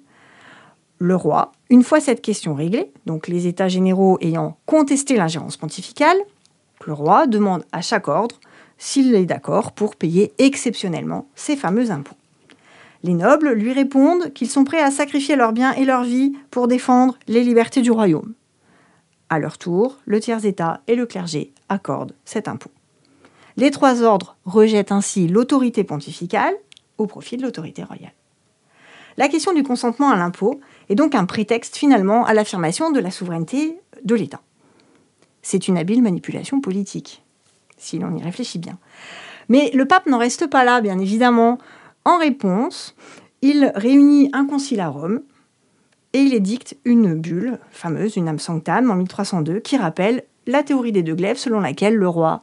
Le 1.01 1.15
roi, 1.15 1.53
une 1.69 1.83
fois 1.83 2.01
cette 2.01 2.21
question 2.21 2.53
réglée, 2.53 2.91
donc 3.05 3.29
les 3.29 3.47
États 3.47 3.69
généraux 3.69 4.17
ayant 4.19 4.57
contesté 4.65 5.15
l'ingérence 5.15 5.55
pontificale, 5.55 6.17
le 6.85 6.91
roi 6.91 7.25
demande 7.25 7.63
à 7.71 7.81
chaque 7.81 8.09
ordre 8.09 8.37
s'il 8.77 9.15
est 9.15 9.25
d'accord 9.25 9.71
pour 9.71 9.95
payer 9.95 10.33
exceptionnellement 10.39 11.29
ces 11.35 11.55
fameux 11.55 11.91
impôts. 11.91 12.17
Les 13.03 13.13
nobles 13.13 13.53
lui 13.53 13.71
répondent 13.71 14.33
qu'ils 14.33 14.49
sont 14.49 14.65
prêts 14.65 14.81
à 14.81 14.91
sacrifier 14.91 15.37
leurs 15.37 15.53
biens 15.53 15.71
et 15.71 15.85
leur 15.85 16.03
vie 16.03 16.33
pour 16.51 16.67
défendre 16.67 17.17
les 17.29 17.45
libertés 17.45 17.81
du 17.81 17.91
royaume. 17.91 18.33
À 19.29 19.39
leur 19.39 19.57
tour, 19.57 19.97
le 20.05 20.19
tiers-État 20.19 20.81
et 20.87 20.95
le 20.95 21.05
clergé 21.05 21.53
accordent 21.69 22.15
cet 22.25 22.49
impôt. 22.49 22.71
Les 23.55 23.71
trois 23.71 24.03
ordres 24.03 24.35
rejettent 24.43 24.91
ainsi 24.91 25.29
l'autorité 25.29 25.85
pontificale 25.85 26.55
au 26.97 27.07
profit 27.07 27.37
de 27.37 27.43
l'autorité 27.43 27.83
royale. 27.83 28.11
La 29.19 29.27
question 29.27 29.53
du 29.53 29.63
consentement 29.63 30.09
à 30.09 30.15
l'impôt 30.15 30.61
est 30.89 30.95
donc 30.95 31.15
un 31.15 31.25
prétexte 31.25 31.75
finalement 31.75 32.25
à 32.25 32.33
l'affirmation 32.33 32.91
de 32.91 32.99
la 32.99 33.11
souveraineté 33.11 33.79
de 34.03 34.15
l'État. 34.15 34.41
C'est 35.41 35.67
une 35.67 35.77
habile 35.77 36.01
manipulation 36.01 36.59
politique, 36.61 37.23
si 37.77 37.99
l'on 37.99 38.15
y 38.15 38.21
réfléchit 38.21 38.59
bien. 38.59 38.77
Mais 39.47 39.71
le 39.73 39.85
pape 39.85 40.07
n'en 40.07 40.17
reste 40.17 40.47
pas 40.47 40.63
là, 40.63 40.81
bien 40.81 40.99
évidemment. 40.99 41.57
En 42.05 42.17
réponse, 42.17 42.95
il 43.41 43.71
réunit 43.75 44.29
un 44.33 44.45
concile 44.45 44.81
à 44.81 44.89
Rome 44.89 45.21
et 46.13 46.19
il 46.19 46.33
édicte 46.33 46.75
une 46.85 47.15
bulle 47.15 47.59
fameuse, 47.71 48.15
une 48.15 48.27
âme 48.27 48.39
sanctam, 48.39 48.89
en 48.89 48.95
1302, 48.95 49.59
qui 49.59 49.77
rappelle 49.77 50.23
la 50.47 50.63
théorie 50.63 50.91
des 50.91 51.03
deux 51.03 51.15
glaives 51.15 51.37
selon 51.37 51.59
laquelle 51.59 51.95
le 51.95 52.07
roi 52.07 52.41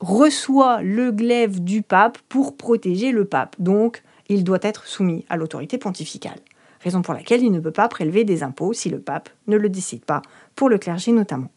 reçoit 0.00 0.82
le 0.82 1.12
glaive 1.12 1.62
du 1.62 1.82
pape 1.82 2.18
pour 2.28 2.56
protéger 2.56 3.12
le 3.12 3.24
pape. 3.24 3.56
Donc, 3.58 4.02
il 4.28 4.44
doit 4.44 4.58
être 4.62 4.86
soumis 4.86 5.24
à 5.28 5.36
l'autorité 5.36 5.78
pontificale. 5.78 6.40
Raison 6.80 7.02
pour 7.02 7.14
laquelle 7.14 7.42
il 7.42 7.52
ne 7.52 7.60
peut 7.60 7.70
pas 7.70 7.88
prélever 7.88 8.24
des 8.24 8.42
impôts 8.42 8.72
si 8.72 8.88
le 8.88 9.00
pape 9.00 9.28
ne 9.46 9.56
le 9.56 9.68
décide 9.68 10.04
pas, 10.04 10.22
pour 10.56 10.68
le 10.68 10.78
clergé 10.78 11.12
notamment. 11.12 11.50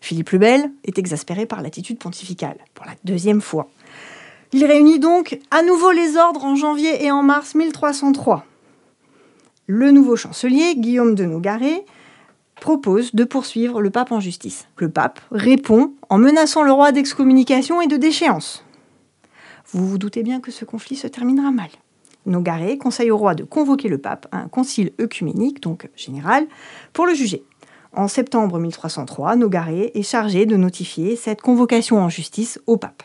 Philippe 0.00 0.30
le 0.30 0.38
Bel 0.38 0.70
est 0.84 0.98
exaspéré 0.98 1.46
par 1.46 1.62
l'attitude 1.62 1.98
pontificale, 1.98 2.58
pour 2.74 2.86
la 2.86 2.94
deuxième 3.04 3.40
fois. 3.40 3.70
Il 4.52 4.64
réunit 4.64 4.98
donc 4.98 5.38
à 5.50 5.62
nouveau 5.62 5.90
les 5.92 6.16
ordres 6.16 6.44
en 6.44 6.56
janvier 6.56 7.04
et 7.04 7.10
en 7.10 7.22
mars 7.22 7.54
1303. 7.54 8.44
Le 9.66 9.90
nouveau 9.90 10.16
chancelier, 10.16 10.74
Guillaume 10.76 11.14
de 11.14 11.24
Nogaret, 11.24 11.84
propose 12.60 13.14
de 13.14 13.24
poursuivre 13.24 13.80
le 13.80 13.90
pape 13.90 14.12
en 14.12 14.20
justice. 14.20 14.66
Le 14.76 14.90
pape 14.90 15.20
répond 15.30 15.94
en 16.08 16.18
menaçant 16.18 16.62
le 16.62 16.72
roi 16.72 16.92
d'excommunication 16.92 17.80
et 17.80 17.86
de 17.86 17.96
déchéance. 17.96 18.64
Vous 19.72 19.86
vous 19.86 19.98
doutez 19.98 20.22
bien 20.22 20.40
que 20.40 20.50
ce 20.50 20.64
conflit 20.64 20.96
se 20.96 21.06
terminera 21.06 21.50
mal. 21.50 21.70
Nogaret 22.26 22.78
conseille 22.78 23.10
au 23.10 23.16
roi 23.16 23.34
de 23.34 23.44
convoquer 23.44 23.88
le 23.88 23.98
pape 23.98 24.26
à 24.32 24.38
un 24.38 24.48
concile 24.48 24.92
œcuménique, 25.00 25.60
donc 25.60 25.88
général, 25.96 26.46
pour 26.92 27.06
le 27.06 27.14
juger. 27.14 27.44
En 27.94 28.08
septembre 28.08 28.58
1303, 28.58 29.36
Nogaret 29.36 29.90
est 29.94 30.02
chargé 30.02 30.46
de 30.46 30.56
notifier 30.56 31.16
cette 31.16 31.42
convocation 31.42 31.98
en 31.98 32.08
justice 32.08 32.60
au 32.66 32.76
pape. 32.76 33.02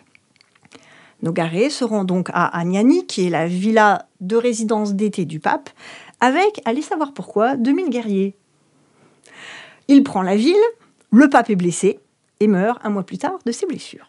Nogaret 1.24 1.69
se 1.69 1.83
rend 1.83 2.03
donc 2.03 2.29
à 2.31 2.45
Agnani, 2.57 3.05
qui 3.05 3.25
est 3.25 3.29
la 3.29 3.47
villa 3.47 4.07
de 4.21 4.36
résidence 4.36 4.93
d'été 4.93 5.25
du 5.25 5.39
pape, 5.39 5.69
avec, 6.19 6.62
allez 6.65 6.81
savoir 6.81 7.13
pourquoi, 7.13 7.57
2000 7.57 7.89
guerriers. 7.89 8.36
Il 9.88 10.03
prend 10.03 10.21
la 10.21 10.36
ville, 10.36 10.55
le 11.12 11.29
pape 11.29 11.50
est 11.50 11.55
blessé 11.55 12.00
et 12.39 12.47
meurt 12.47 12.79
un 12.83 12.89
mois 12.89 13.03
plus 13.03 13.17
tard 13.17 13.39
de 13.45 13.51
ses 13.51 13.65
blessures. 13.65 14.07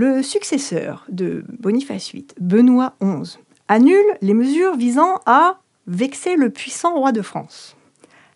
Le 0.00 0.22
successeur 0.22 1.04
de 1.08 1.44
Boniface 1.58 2.12
VIII, 2.12 2.28
Benoît 2.40 2.94
XI, 3.02 3.36
annule 3.66 4.06
les 4.20 4.32
mesures 4.32 4.76
visant 4.76 5.18
à 5.26 5.58
vexer 5.88 6.36
le 6.36 6.50
puissant 6.50 6.94
roi 6.94 7.10
de 7.10 7.20
France. 7.20 7.74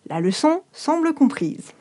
La 0.09 0.19
leçon 0.19 0.63
semble 0.73 1.13
comprise. 1.13 1.71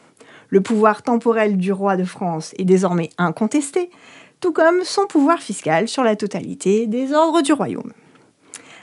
Le 0.51 0.61
pouvoir 0.61 1.03
temporel 1.03 1.57
du 1.57 1.73
roi 1.73 1.97
de 1.97 2.05
France 2.05 2.55
est 2.59 2.65
désormais 2.65 3.11
incontesté, 3.19 3.91
tout 4.39 4.53
comme 4.53 4.85
son 4.85 5.09
pouvoir 5.09 5.41
fiscal 5.41 5.89
sur 5.89 6.05
la 6.05 6.15
totalité 6.15 6.87
des 6.87 7.13
ordres 7.13 7.43
du 7.43 7.53
royaume. 7.53 7.93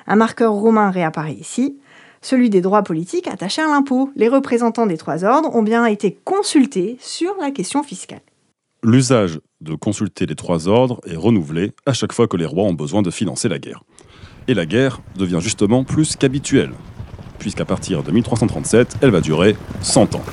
Un 0.05 0.17
marqueur 0.17 0.51
romain 0.51 0.91
réapparaît 0.91 1.31
ici, 1.31 1.79
celui 2.21 2.49
des 2.49 2.59
droits 2.59 2.83
politiques 2.83 3.29
attachés 3.29 3.61
à 3.61 3.67
l'impôt. 3.67 4.11
Les 4.17 4.27
représentants 4.27 4.85
des 4.85 4.97
trois 4.97 5.23
ordres 5.23 5.55
ont 5.55 5.63
bien 5.63 5.85
été 5.85 6.19
consultés 6.25 6.97
sur 6.99 7.37
la 7.39 7.51
question 7.51 7.83
fiscale. 7.83 8.19
L'usage 8.81 9.41
de 9.59 9.75
consulter 9.75 10.25
les 10.25 10.35
trois 10.35 10.69
ordres 10.69 11.01
est 11.05 11.17
renouvelé 11.17 11.73
à 11.85 11.91
chaque 11.91 12.13
fois 12.13 12.29
que 12.29 12.37
les 12.37 12.45
rois 12.45 12.63
ont 12.63 12.73
besoin 12.73 13.01
de 13.01 13.11
financer 13.11 13.49
la 13.49 13.59
guerre. 13.59 13.83
Et 14.47 14.53
la 14.53 14.65
guerre 14.65 15.01
devient 15.17 15.39
justement 15.41 15.83
plus 15.83 16.15
qu'habituelle, 16.15 16.71
puisqu'à 17.39 17.65
partir 17.65 18.03
de 18.03 18.11
1337, 18.11 18.99
elle 19.01 19.11
va 19.11 19.19
durer 19.19 19.57
100 19.81 20.15
ans. 20.15 20.23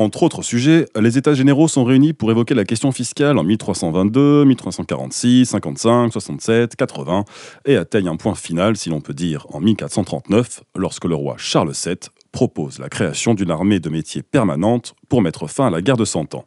Entre 0.00 0.22
autres 0.22 0.42
sujets, 0.42 0.86
les 0.94 1.18
États 1.18 1.34
généraux 1.34 1.66
sont 1.66 1.82
réunis 1.82 2.12
pour 2.12 2.30
évoquer 2.30 2.54
la 2.54 2.64
question 2.64 2.92
fiscale 2.92 3.36
en 3.36 3.42
1322, 3.42 4.44
1346, 4.44 5.46
55, 5.46 6.12
67, 6.12 6.76
80 6.76 7.24
et 7.66 7.74
atteignent 7.74 8.06
un 8.06 8.16
point 8.16 8.36
final, 8.36 8.76
si 8.76 8.90
l'on 8.90 9.00
peut 9.00 9.12
dire, 9.12 9.48
en 9.50 9.58
1439, 9.58 10.62
lorsque 10.76 11.04
le 11.04 11.16
roi 11.16 11.34
Charles 11.36 11.72
VII 11.72 11.96
propose 12.30 12.78
la 12.78 12.88
création 12.88 13.34
d'une 13.34 13.50
armée 13.50 13.80
de 13.80 13.88
métiers 13.88 14.22
permanente 14.22 14.94
pour 15.08 15.20
mettre 15.20 15.48
fin 15.48 15.66
à 15.66 15.70
la 15.70 15.82
guerre 15.82 15.96
de 15.96 16.04
Cent 16.04 16.32
Ans. 16.36 16.44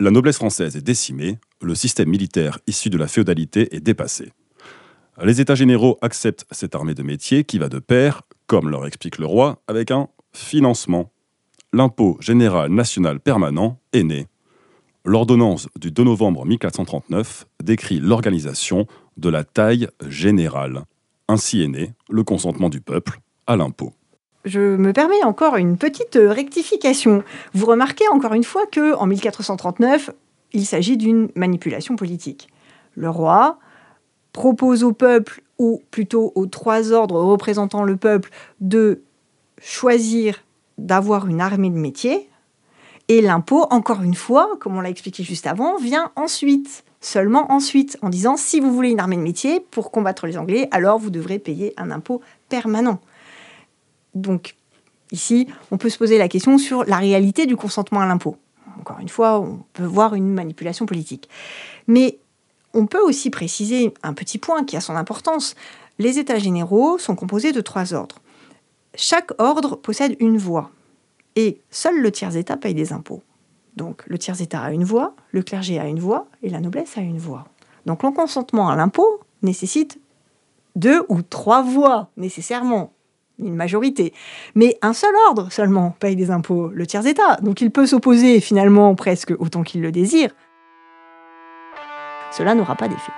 La 0.00 0.10
noblesse 0.10 0.38
française 0.38 0.76
est 0.76 0.82
décimée, 0.82 1.38
le 1.60 1.76
système 1.76 2.08
militaire 2.08 2.58
issu 2.66 2.90
de 2.90 2.98
la 2.98 3.06
féodalité 3.06 3.72
est 3.72 3.80
dépassé. 3.80 4.32
Les 5.22 5.40
États 5.40 5.54
généraux 5.54 5.96
acceptent 6.02 6.46
cette 6.50 6.74
armée 6.74 6.94
de 6.94 7.04
métiers 7.04 7.44
qui 7.44 7.58
va 7.58 7.68
de 7.68 7.78
pair, 7.78 8.22
comme 8.48 8.68
leur 8.68 8.84
explique 8.84 9.18
le 9.18 9.26
roi, 9.26 9.62
avec 9.68 9.92
un 9.92 10.08
financement 10.32 11.11
l'impôt 11.72 12.16
général 12.20 12.70
national 12.70 13.20
permanent 13.20 13.78
est 13.92 14.04
né. 14.04 14.26
L'ordonnance 15.04 15.68
du 15.78 15.90
2 15.90 16.04
novembre 16.04 16.44
1439 16.44 17.46
décrit 17.62 17.98
l'organisation 17.98 18.86
de 19.16 19.28
la 19.28 19.42
taille 19.42 19.88
générale. 20.06 20.84
Ainsi 21.28 21.62
est 21.62 21.68
né 21.68 21.92
le 22.10 22.22
consentement 22.22 22.68
du 22.68 22.80
peuple 22.80 23.18
à 23.46 23.56
l'impôt. 23.56 23.92
Je 24.44 24.76
me 24.76 24.92
permets 24.92 25.22
encore 25.24 25.56
une 25.56 25.76
petite 25.76 26.18
rectification. 26.20 27.22
Vous 27.54 27.66
remarquez 27.66 28.04
encore 28.08 28.34
une 28.34 28.44
fois 28.44 28.66
que 28.66 28.94
en 28.94 29.06
1439, 29.06 30.10
il 30.52 30.66
s'agit 30.66 30.96
d'une 30.96 31.30
manipulation 31.34 31.96
politique. 31.96 32.48
Le 32.94 33.08
roi 33.08 33.58
propose 34.32 34.82
au 34.84 34.92
peuple, 34.92 35.42
ou 35.58 35.82
plutôt 35.90 36.32
aux 36.34 36.46
trois 36.46 36.92
ordres 36.92 37.20
représentant 37.20 37.84
le 37.84 37.96
peuple, 37.96 38.30
de 38.60 39.02
choisir 39.60 40.42
d'avoir 40.78 41.26
une 41.26 41.40
armée 41.40 41.70
de 41.70 41.76
métiers. 41.76 42.28
Et 43.08 43.20
l'impôt, 43.20 43.66
encore 43.70 44.02
une 44.02 44.14
fois, 44.14 44.50
comme 44.60 44.76
on 44.76 44.80
l'a 44.80 44.90
expliqué 44.90 45.22
juste 45.22 45.46
avant, 45.46 45.76
vient 45.76 46.12
ensuite, 46.16 46.84
seulement 47.00 47.50
ensuite, 47.52 47.98
en 48.02 48.08
disant 48.08 48.36
si 48.36 48.60
vous 48.60 48.72
voulez 48.72 48.90
une 48.90 49.00
armée 49.00 49.16
de 49.16 49.22
métiers 49.22 49.60
pour 49.60 49.90
combattre 49.90 50.26
les 50.26 50.38
Anglais, 50.38 50.68
alors 50.70 50.98
vous 50.98 51.10
devrez 51.10 51.38
payer 51.38 51.74
un 51.76 51.90
impôt 51.90 52.20
permanent. 52.48 53.00
Donc, 54.14 54.54
Ici, 55.12 55.46
on 55.70 55.76
peut 55.76 55.90
se 55.90 55.98
poser 55.98 56.16
la 56.16 56.26
question 56.26 56.56
sur 56.56 56.84
la 56.84 56.96
réalité 56.96 57.44
du 57.44 57.54
consentement 57.54 58.00
à 58.00 58.06
l'impôt. 58.06 58.38
Encore 58.80 58.98
une 58.98 59.10
fois, 59.10 59.38
on 59.38 59.62
peut 59.74 59.84
voir 59.84 60.14
une 60.14 60.32
manipulation 60.32 60.86
politique. 60.86 61.28
Mais 61.86 62.18
on 62.72 62.86
peut 62.86 63.00
aussi 63.00 63.28
préciser 63.28 63.92
un 64.02 64.14
petit 64.14 64.38
point 64.38 64.64
qui 64.64 64.74
a 64.74 64.80
son 64.80 64.96
importance. 64.96 65.54
Les 65.98 66.18
États 66.18 66.38
généraux 66.38 66.96
sont 66.96 67.14
composés 67.14 67.52
de 67.52 67.60
trois 67.60 67.92
ordres. 67.92 68.21
Chaque 68.94 69.32
ordre 69.40 69.76
possède 69.76 70.16
une 70.20 70.36
voix 70.36 70.70
et 71.36 71.60
seul 71.70 72.00
le 72.00 72.12
tiers-État 72.12 72.56
paye 72.56 72.74
des 72.74 72.92
impôts. 72.92 73.22
Donc 73.76 74.02
le 74.06 74.18
tiers-État 74.18 74.60
a 74.60 74.72
une 74.72 74.84
voix, 74.84 75.14
le 75.30 75.42
clergé 75.42 75.78
a 75.78 75.86
une 75.86 76.00
voix 76.00 76.26
et 76.42 76.50
la 76.50 76.60
noblesse 76.60 76.98
a 76.98 77.00
une 77.00 77.18
voix. 77.18 77.46
Donc 77.86 78.02
le 78.02 78.10
consentement 78.10 78.68
à 78.68 78.76
l'impôt 78.76 79.20
nécessite 79.42 79.98
deux 80.76 81.04
ou 81.08 81.22
trois 81.22 81.62
voix 81.62 82.10
nécessairement, 82.16 82.92
une 83.38 83.54
majorité. 83.54 84.12
Mais 84.54 84.78
un 84.82 84.92
seul 84.92 85.14
ordre 85.28 85.50
seulement 85.50 85.96
paye 85.98 86.16
des 86.16 86.30
impôts, 86.30 86.68
le 86.68 86.86
tiers-État. 86.86 87.36
Donc 87.36 87.60
il 87.60 87.70
peut 87.70 87.86
s'opposer 87.86 88.40
finalement 88.40 88.94
presque 88.94 89.32
autant 89.38 89.62
qu'il 89.62 89.80
le 89.80 89.90
désire. 89.90 90.34
Cela 92.30 92.54
n'aura 92.54 92.76
pas 92.76 92.88
d'effet. 92.88 93.12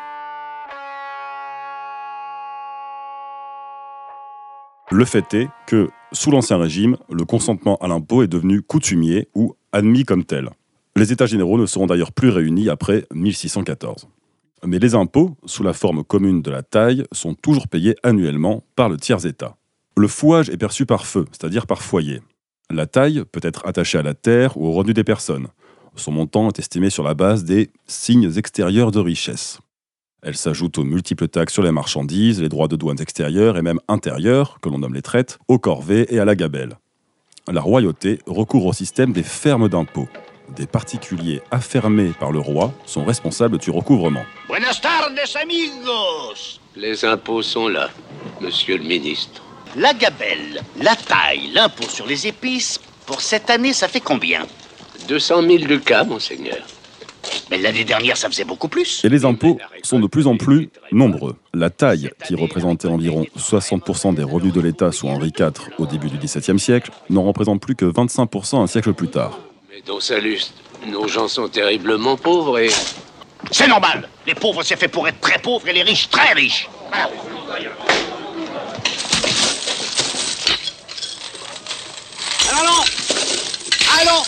Le 4.97 5.05
fait 5.05 5.35
est 5.35 5.49
que, 5.67 5.89
sous 6.13 6.31
l'Ancien 6.31 6.57
Régime, 6.57 6.97
le 7.11 7.25
consentement 7.25 7.77
à 7.79 7.89
l'impôt 7.89 8.23
est 8.23 8.29
devenu 8.29 8.63
coutumier 8.63 9.27
ou 9.35 9.57
admis 9.73 10.05
comme 10.05 10.23
tel. 10.23 10.51
Les 10.95 11.11
États 11.11 11.27
généraux 11.27 11.59
ne 11.59 11.67
seront 11.67 11.87
d'ailleurs 11.87 12.13
plus 12.13 12.29
réunis 12.29 12.69
après 12.69 13.05
1614. 13.13 14.07
Mais 14.65 14.79
les 14.79 14.95
impôts, 14.95 15.37
sous 15.47 15.65
la 15.65 15.73
forme 15.73 16.05
commune 16.05 16.43
de 16.43 16.51
la 16.53 16.63
taille, 16.63 17.07
sont 17.11 17.35
toujours 17.35 17.67
payés 17.67 17.97
annuellement 18.05 18.63
par 18.77 18.89
le 18.89 18.97
tiers-État. 18.97 19.57
Le 19.97 20.07
fouage 20.07 20.49
est 20.49 20.59
perçu 20.59 20.87
par 20.87 21.07
feu, 21.07 21.25
c'est-à-dire 21.33 21.67
par 21.67 21.83
foyer. 21.83 22.21
La 22.71 22.87
taille 22.87 23.25
peut 23.33 23.41
être 23.43 23.67
attachée 23.67 23.99
à 23.99 24.05
la 24.05 24.15
terre 24.15 24.57
ou 24.57 24.65
au 24.69 24.71
revenu 24.71 24.95
des 24.95 25.03
personnes. 25.03 25.49
Son 25.97 26.13
montant 26.13 26.47
est 26.47 26.61
estimé 26.61 26.89
sur 26.89 27.03
la 27.03 27.15
base 27.15 27.43
des 27.43 27.73
signes 27.89 28.31
extérieurs 28.37 28.93
de 28.93 29.01
richesse. 29.01 29.59
Elle 30.27 30.37
s'ajoute 30.37 30.79
aux 30.79 30.85
multiples 30.85 31.29
taxes 31.29 31.53
sur 31.53 31.63
les 31.63 31.71
marchandises, 31.71 32.41
les 32.41 32.49
droits 32.49 32.67
de 32.67 32.77
douane 32.77 32.99
extérieures 32.99 33.59
et 33.59 33.63
même 33.63 33.79
intérieures, 33.89 34.59
que 34.63 34.71
l'on 34.71 34.79
nomme 34.79 34.95
les 34.95 35.03
traites, 35.03 35.39
aux 35.49 35.59
corvées 35.59 36.07
et 36.09 36.19
à 36.19 36.25
la 36.25 36.35
gabelle. 36.35 36.79
La 37.47 37.61
royauté 37.61 38.21
recourt 38.27 38.65
au 38.65 38.73
système 38.73 39.13
des 39.13 39.23
fermes 39.23 39.69
d'impôts. 39.69 40.09
Des 40.57 40.67
particuliers 40.67 41.43
affermés 41.51 42.13
par 42.19 42.33
le 42.33 42.39
roi 42.39 42.73
sont 42.87 43.05
responsables 43.05 43.59
du 43.59 43.71
recouvrement. 43.71 44.25
Buenas 44.49 44.81
tardes, 44.81 45.19
amigos 45.43 46.59
Les 46.75 47.05
impôts 47.05 47.43
sont 47.43 47.69
là, 47.69 47.91
monsieur 48.41 48.79
le 48.79 48.85
ministre. 48.85 49.43
La 49.77 49.93
gabelle, 49.93 50.63
la 50.81 50.97
taille, 50.97 51.51
l'impôt 51.53 51.89
sur 51.89 52.07
les 52.07 52.27
épices, 52.27 52.81
pour 53.05 53.21
cette 53.21 53.51
année, 53.51 53.75
ça 53.75 53.89
fait 53.89 54.01
combien? 54.01 54.47
200 55.07 55.43
000 55.43 55.65
lucas, 55.65 56.05
monseigneur. 56.05 56.65
Mais 57.51 57.59
l'année 57.59 57.85
dernière, 57.85 58.17
ça 58.17 58.29
faisait 58.29 58.45
beaucoup 58.45 58.69
plus. 58.69 59.05
Et 59.05 59.09
les 59.09 59.25
impôts 59.25 59.59
sont 59.83 60.01
de 60.01 60.07
plus 60.07 60.27
en 60.27 60.37
plus 60.37 60.71
nombreux. 60.93 61.37
La 61.53 61.71
taille, 61.71 62.11
qui 62.27 62.35
représentait 62.35 62.89
environ 62.89 63.27
60% 63.39 64.15
des 64.15 64.23
revenus 64.23 64.53
de 64.53 64.61
l'État 64.61 64.93
sous 64.93 65.09
Henri 65.09 65.33
IV 65.39 65.53
au 65.79 65.87
début 65.87 66.09
du 66.09 66.19
XVIIe 66.19 66.59
siècle, 66.59 66.91
n'en 67.11 67.23
représente 67.23 67.61
plus 67.61 67.75
que 67.75 67.85
25% 67.85 68.63
un 68.63 68.67
siècle 68.67 68.93
plus 68.93 69.09
tard. 69.09 69.39
Mais 69.71 69.83
dans 69.87 70.01
Saluste, 70.01 70.55
nos 70.89 71.09
gens 71.09 71.29
sont 71.29 71.49
terriblement 71.49 72.17
pauvres 72.17 72.59
et... 72.59 72.71
C'est 73.51 73.69
normal 73.69 74.09
Les 74.27 74.35
pauvres, 74.35 74.63
c'est 74.63 74.77
fait 74.77 74.89
pour 74.89 75.07
être 75.07 75.21
très 75.21 75.39
pauvres 75.39 75.69
et 75.69 75.73
les 75.73 75.83
riches 75.83 76.09
très 76.09 76.33
riches. 76.33 76.69
Allons 82.51 82.85
Allons 84.01 84.23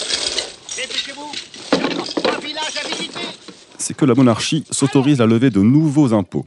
c'est 3.79 3.95
que 3.95 4.05
la 4.05 4.15
monarchie 4.15 4.65
s'autorise 4.71 5.21
à 5.21 5.27
lever 5.27 5.51
de 5.51 5.61
nouveaux 5.61 6.13
impôts. 6.13 6.47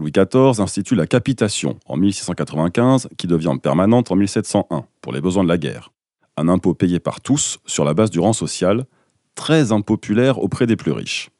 Louis 0.00 0.12
XIV 0.12 0.60
institue 0.60 0.94
la 0.94 1.06
capitation 1.06 1.78
en 1.86 1.96
1695 1.96 3.08
qui 3.16 3.26
devient 3.26 3.56
permanente 3.62 4.10
en 4.10 4.16
1701 4.16 4.84
pour 5.00 5.12
les 5.12 5.20
besoins 5.20 5.44
de 5.44 5.48
la 5.48 5.58
guerre. 5.58 5.92
Un 6.36 6.48
impôt 6.48 6.74
payé 6.74 7.00
par 7.00 7.20
tous 7.20 7.58
sur 7.66 7.84
la 7.84 7.94
base 7.94 8.10
du 8.10 8.20
rang 8.20 8.32
social, 8.32 8.86
très 9.34 9.72
impopulaire 9.72 10.38
auprès 10.38 10.66
des 10.66 10.76
plus 10.76 10.92
riches. 10.92 11.30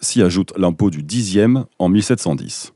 S'y 0.00 0.22
ajoute 0.22 0.52
l'impôt 0.56 0.90
du 0.90 1.02
dixième 1.02 1.66
en 1.78 1.88
1710. 1.88 2.72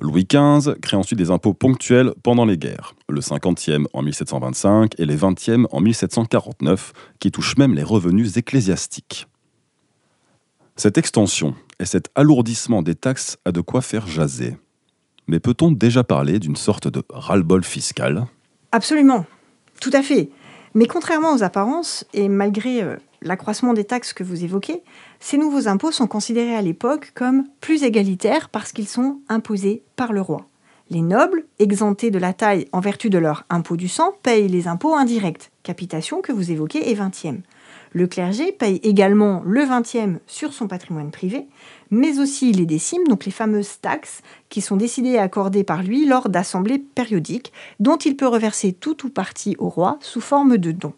Louis 0.00 0.26
XV 0.30 0.74
crée 0.80 0.96
ensuite 0.96 1.18
des 1.18 1.30
impôts 1.30 1.54
ponctuels 1.54 2.12
pendant 2.22 2.44
les 2.44 2.58
guerres, 2.58 2.94
le 3.08 3.20
50e 3.20 3.86
en 3.92 4.02
1725 4.02 4.98
et 4.98 5.06
les 5.06 5.16
20e 5.16 5.66
en 5.70 5.80
1749, 5.80 6.92
qui 7.20 7.30
touchent 7.30 7.56
même 7.56 7.74
les 7.74 7.84
revenus 7.84 8.36
ecclésiastiques. 8.36 9.28
Cette 10.76 10.98
extension 10.98 11.54
et 11.78 11.84
cet 11.84 12.10
alourdissement 12.16 12.82
des 12.82 12.96
taxes 12.96 13.38
a 13.44 13.52
de 13.52 13.60
quoi 13.60 13.80
faire 13.80 14.08
jaser. 14.08 14.56
Mais 15.28 15.38
peut-on 15.38 15.70
déjà 15.70 16.02
parler 16.02 16.40
d'une 16.40 16.56
sorte 16.56 16.88
de 16.88 17.02
ras-le-bol 17.08 17.62
fiscal? 17.62 18.26
Absolument, 18.72 19.24
tout 19.80 19.90
à 19.92 20.02
fait. 20.02 20.30
Mais 20.74 20.86
contrairement 20.86 21.32
aux 21.32 21.44
apparences, 21.44 22.04
et 22.14 22.28
malgré 22.28 22.82
euh, 22.82 22.96
l'accroissement 23.22 23.74
des 23.74 23.84
taxes 23.84 24.12
que 24.12 24.24
vous 24.24 24.44
évoquez, 24.44 24.82
ces 25.20 25.38
nouveaux 25.38 25.68
impôts 25.68 25.92
sont 25.92 26.08
considérés 26.08 26.56
à 26.56 26.62
l'époque 26.62 27.12
comme 27.14 27.44
plus 27.60 27.84
égalitaires 27.84 28.48
parce 28.48 28.72
qu'ils 28.72 28.88
sont 28.88 29.20
imposés 29.28 29.84
par 29.94 30.12
le 30.12 30.20
roi. 30.20 30.46
Les 30.90 31.00
nobles, 31.00 31.44
exemptés 31.58 32.10
de 32.10 32.18
la 32.18 32.32
taille 32.34 32.68
en 32.72 32.80
vertu 32.80 33.08
de 33.08 33.18
leur 33.18 33.44
impôt 33.48 33.76
du 33.76 33.88
sang, 33.88 34.12
payent 34.22 34.48
les 34.48 34.68
impôts 34.68 34.94
indirects, 34.94 35.50
capitation 35.62 36.20
que 36.20 36.32
vous 36.32 36.50
évoquez 36.50 36.90
est 36.90 36.94
20e. 36.94 37.40
Le 37.94 38.08
clergé 38.08 38.50
paye 38.50 38.80
également 38.82 39.40
le 39.46 39.62
20e 39.62 40.18
sur 40.26 40.52
son 40.52 40.66
patrimoine 40.66 41.12
privé, 41.12 41.46
mais 41.92 42.18
aussi 42.18 42.52
les 42.52 42.66
décimes, 42.66 43.06
donc 43.06 43.24
les 43.24 43.30
fameuses 43.30 43.80
taxes 43.80 44.20
qui 44.48 44.60
sont 44.60 44.76
décidées 44.76 45.10
et 45.10 45.18
accordées 45.18 45.62
par 45.62 45.84
lui 45.84 46.04
lors 46.04 46.28
d'assemblées 46.28 46.80
périodiques, 46.80 47.52
dont 47.78 47.96
il 47.96 48.16
peut 48.16 48.26
reverser 48.26 48.72
tout 48.72 49.06
ou 49.06 49.10
partie 49.10 49.54
au 49.60 49.68
roi 49.68 49.98
sous 50.00 50.20
forme 50.20 50.58
de 50.58 50.72
dons. 50.72 50.94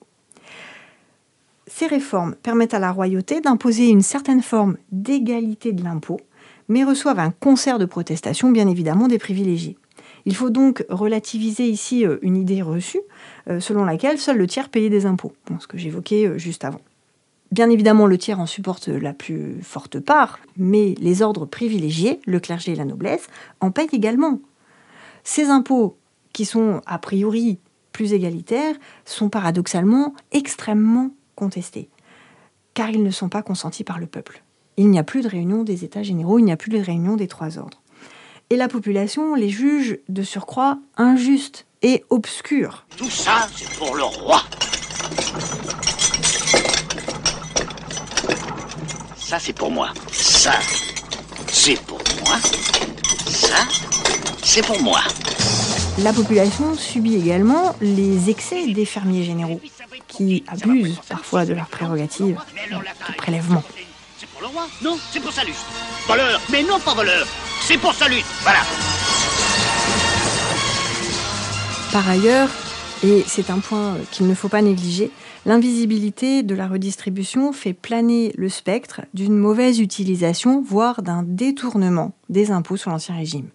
Ces 1.66 1.86
réformes 1.86 2.34
permettent 2.42 2.72
à 2.72 2.78
la 2.78 2.92
royauté 2.92 3.42
d'imposer 3.42 3.88
une 3.88 4.00
certaine 4.00 4.42
forme 4.42 4.78
d'égalité 4.90 5.72
de 5.72 5.84
l'impôt, 5.84 6.20
mais 6.68 6.82
reçoivent 6.82 7.18
un 7.18 7.30
concert 7.30 7.78
de 7.78 7.84
protestations, 7.84 8.50
bien 8.50 8.68
évidemment, 8.68 9.06
des 9.06 9.18
privilégiés. 9.18 9.76
Il 10.26 10.34
faut 10.34 10.50
donc 10.50 10.84
relativiser 10.88 11.68
ici 11.68 12.04
euh, 12.04 12.18
une 12.20 12.36
idée 12.36 12.60
reçue 12.60 13.00
euh, 13.48 13.60
selon 13.60 13.84
laquelle 13.84 14.18
seul 14.18 14.36
le 14.36 14.46
tiers 14.48 14.68
payait 14.68 14.90
des 14.90 15.06
impôts, 15.06 15.32
ce 15.60 15.68
que 15.68 15.78
j'évoquais 15.78 16.26
euh, 16.26 16.36
juste 16.36 16.64
avant. 16.64 16.80
Bien 17.52 17.70
évidemment, 17.70 18.06
le 18.06 18.18
tiers 18.18 18.40
en 18.40 18.46
supporte 18.46 18.88
la 18.88 19.12
plus 19.12 19.62
forte 19.62 20.00
part, 20.00 20.40
mais 20.56 20.96
les 20.98 21.22
ordres 21.22 21.46
privilégiés, 21.46 22.20
le 22.26 22.40
clergé 22.40 22.72
et 22.72 22.74
la 22.74 22.84
noblesse, 22.84 23.28
en 23.60 23.70
payent 23.70 23.88
également. 23.92 24.40
Ces 25.22 25.46
impôts, 25.46 25.96
qui 26.32 26.44
sont 26.44 26.80
a 26.86 26.98
priori 26.98 27.60
plus 27.92 28.12
égalitaires, 28.12 28.74
sont 29.04 29.28
paradoxalement 29.28 30.12
extrêmement 30.32 31.12
contestés, 31.36 31.88
car 32.74 32.90
ils 32.90 33.04
ne 33.04 33.10
sont 33.10 33.28
pas 33.28 33.42
consentis 33.42 33.84
par 33.84 34.00
le 34.00 34.06
peuple. 34.06 34.42
Il 34.76 34.90
n'y 34.90 34.98
a 34.98 35.04
plus 35.04 35.22
de 35.22 35.28
réunion 35.28 35.62
des 35.62 35.84
États 35.84 36.02
généraux, 36.02 36.40
il 36.40 36.44
n'y 36.44 36.52
a 36.52 36.56
plus 36.56 36.70
de 36.70 36.78
réunion 36.78 37.14
des 37.14 37.28
trois 37.28 37.58
ordres 37.58 37.80
et 38.50 38.56
la 38.56 38.68
population 38.68 39.34
les 39.34 39.48
juge 39.48 39.98
de 40.08 40.22
surcroît 40.22 40.78
injustes 40.96 41.66
et 41.82 42.04
obscures. 42.10 42.86
Tout 42.96 43.10
ça, 43.10 43.48
c'est 43.54 43.70
pour 43.76 43.96
le 43.96 44.04
roi. 44.04 44.42
Ça, 49.16 49.38
c'est 49.40 49.52
pour 49.52 49.70
moi. 49.70 49.90
Ça, 50.12 50.52
c'est 51.48 51.80
pour 51.82 51.98
moi. 52.24 52.36
Ça, 53.26 53.66
c'est 54.42 54.64
pour 54.64 54.80
moi. 54.80 55.00
La 55.98 56.12
population 56.12 56.76
subit 56.76 57.16
également 57.16 57.74
les 57.80 58.30
excès 58.30 58.68
des 58.68 58.84
fermiers 58.84 59.24
généraux, 59.24 59.60
qui 60.06 60.44
abusent 60.46 61.00
parfois 61.08 61.44
de 61.44 61.54
leurs 61.54 61.66
prérogatives 61.66 62.38
de 62.70 63.16
prélèvement. 63.16 63.64
C'est 64.18 64.28
pour 64.28 64.42
le 64.42 64.46
roi? 64.48 64.66
Non, 64.82 64.98
c'est 65.10 65.20
pour 65.20 65.32
Salus. 65.32 65.54
Voleur 66.06 66.40
Mais 66.50 66.62
non, 66.62 66.78
pas 66.78 66.94
voleur 66.94 67.26
c'est 67.66 67.78
pour 67.78 67.92
sa. 67.94 68.06
Voilà. 68.42 68.60
Par 71.92 72.08
ailleurs, 72.08 72.48
et 73.02 73.24
c'est 73.26 73.50
un 73.50 73.58
point 73.58 73.96
qu'il 74.12 74.28
ne 74.28 74.34
faut 74.34 74.48
pas 74.48 74.62
négliger, 74.62 75.10
l'invisibilité 75.46 76.44
de 76.44 76.54
la 76.54 76.68
redistribution 76.68 77.52
fait 77.52 77.72
planer 77.72 78.32
le 78.36 78.48
spectre 78.48 79.00
d'une 79.14 79.36
mauvaise 79.36 79.80
utilisation, 79.80 80.62
voire 80.62 81.02
d'un 81.02 81.24
détournement 81.24 82.12
des 82.28 82.52
impôts 82.52 82.76
sur 82.76 82.92
l'Ancien 82.92 83.16
Régime. 83.16 83.48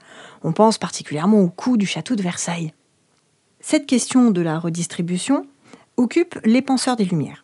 On 0.43 0.51
pense 0.51 0.77
particulièrement 0.77 1.39
au 1.39 1.47
coût 1.47 1.77
du 1.77 1.85
château 1.85 2.15
de 2.15 2.23
Versailles. 2.23 2.73
Cette 3.61 3.85
question 3.85 4.31
de 4.31 4.41
la 4.41 4.59
redistribution 4.59 5.45
occupe 5.95 6.37
les 6.43 6.61
penseurs 6.61 6.97
des 6.97 7.05
Lumières. 7.05 7.40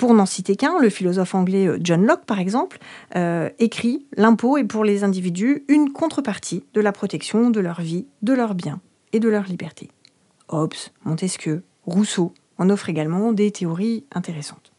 Pour 0.00 0.14
n'en 0.14 0.24
citer 0.24 0.56
qu'un, 0.56 0.78
le 0.78 0.88
philosophe 0.88 1.34
anglais 1.34 1.66
euh, 1.66 1.78
John 1.78 2.06
Locke, 2.06 2.24
par 2.24 2.38
exemple, 2.38 2.78
euh, 3.16 3.50
écrit 3.58 4.06
L'impôt 4.16 4.56
est 4.56 4.64
pour 4.64 4.82
les 4.82 5.04
individus 5.04 5.62
une 5.68 5.92
contrepartie 5.92 6.64
de 6.72 6.80
la 6.80 6.90
protection 6.90 7.50
de 7.50 7.60
leur 7.60 7.82
vie, 7.82 8.06
de 8.22 8.32
leurs 8.32 8.54
biens 8.54 8.80
et 9.12 9.20
de 9.20 9.28
leur 9.28 9.44
liberté. 9.44 9.90
Hobbes, 10.48 10.72
Montesquieu, 11.04 11.64
Rousseau 11.84 12.32
en 12.56 12.70
offre 12.70 12.88
également 12.88 13.32
des 13.32 13.50
théories 13.50 14.06
intéressantes. 14.14 14.72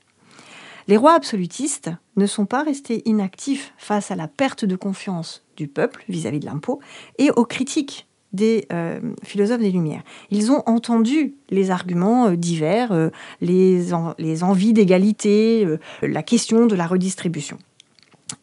Les 0.87 0.97
rois 0.97 1.13
absolutistes 1.13 1.91
ne 2.15 2.25
sont 2.25 2.47
pas 2.47 2.63
restés 2.63 3.07
inactifs 3.07 3.75
face 3.77 4.09
à 4.09 4.15
la 4.15 4.27
perte 4.27 4.65
de 4.65 4.75
confiance 4.75 5.45
du 5.55 5.67
peuple 5.67 6.03
vis-à-vis 6.09 6.39
de 6.39 6.47
l'impôt 6.47 6.79
et 7.19 7.29
aux 7.29 7.45
critiques 7.45 8.07
des 8.33 8.65
euh, 8.71 8.99
philosophes 9.23 9.59
des 9.59 9.71
Lumières. 9.71 10.03
Ils 10.29 10.51
ont 10.51 10.63
entendu 10.65 11.35
les 11.49 11.71
arguments 11.71 12.27
euh, 12.27 12.35
divers, 12.35 12.91
euh, 12.91 13.09
les, 13.41 13.83
les, 14.17 14.43
envies 14.43 14.73
d'égalité, 14.73 15.67
la 16.01 16.23
question 16.23 16.65
de 16.65 16.75
la 16.75 16.87
redistribution. 16.87 17.57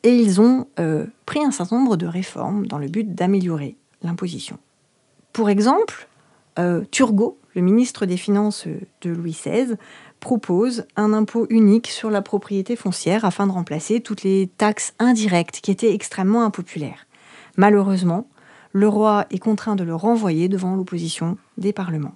Et 0.03 0.14
ils 0.14 0.40
ont 0.40 0.66
pris 1.24 1.42
un 1.42 1.51
certain 1.51 1.79
nombre 1.79 1.96
de 1.96 2.07
réformes 2.07 2.66
dans 2.66 2.79
le 2.79 2.88
but 2.88 3.14
d'améliorer 3.14 3.77
l'imposition. 4.03 4.59
Pour 5.33 5.48
exemple, 5.48 6.09
Turgot, 6.90 7.38
le 7.55 7.62
ministre 7.62 8.05
des 8.05 8.18
Finances 8.18 8.66
de 9.01 9.11
Louis 9.11 9.33
XVI, 9.33 9.77
propose 10.20 10.87
un 10.96 11.12
impôt 11.12 11.46
unique 11.48 11.88
sur 11.88 12.11
la 12.11 12.22
propriété 12.22 12.77
foncière 12.77 13.24
afin 13.24 13.46
de 13.46 13.53
remplacer 13.53 14.01
toutes 14.01 14.24
les 14.24 14.51
taxes 14.59 14.94
indirectes 14.98 15.61
qui 15.61 15.70
étaient 15.70 15.94
extrêmement 15.94 16.44
impopulaires. 16.44 17.07
Malheureusement, 17.57 18.29
le 18.72 18.88
roi 18.88 19.26
est 19.31 19.38
contraint 19.38 19.76
de 19.76 19.85
le 19.85 19.94
renvoyer 19.94 20.48
devant 20.48 20.74
l'opposition 20.74 21.37
des 21.57 21.72
parlements. 21.72 22.14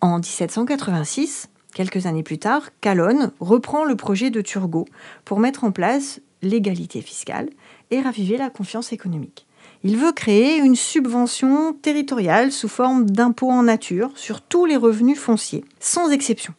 En 0.00 0.18
1786, 0.18 1.48
quelques 1.74 2.06
années 2.06 2.22
plus 2.22 2.38
tard, 2.38 2.70
Calonne 2.80 3.32
reprend 3.40 3.84
le 3.84 3.96
projet 3.96 4.30
de 4.30 4.40
Turgot 4.40 4.86
pour 5.24 5.38
mettre 5.38 5.64
en 5.64 5.72
place 5.72 6.20
l'égalité 6.42 7.00
fiscale 7.00 7.48
et 7.90 8.00
raviver 8.00 8.36
la 8.36 8.50
confiance 8.50 8.92
économique. 8.92 9.46
Il 9.84 9.96
veut 9.96 10.12
créer 10.12 10.58
une 10.58 10.76
subvention 10.76 11.72
territoriale 11.72 12.52
sous 12.52 12.68
forme 12.68 13.08
d'impôt 13.08 13.50
en 13.50 13.64
nature 13.64 14.10
sur 14.16 14.40
tous 14.40 14.64
les 14.64 14.76
revenus 14.76 15.18
fonciers, 15.18 15.64
sans 15.80 16.10
exception 16.10 16.54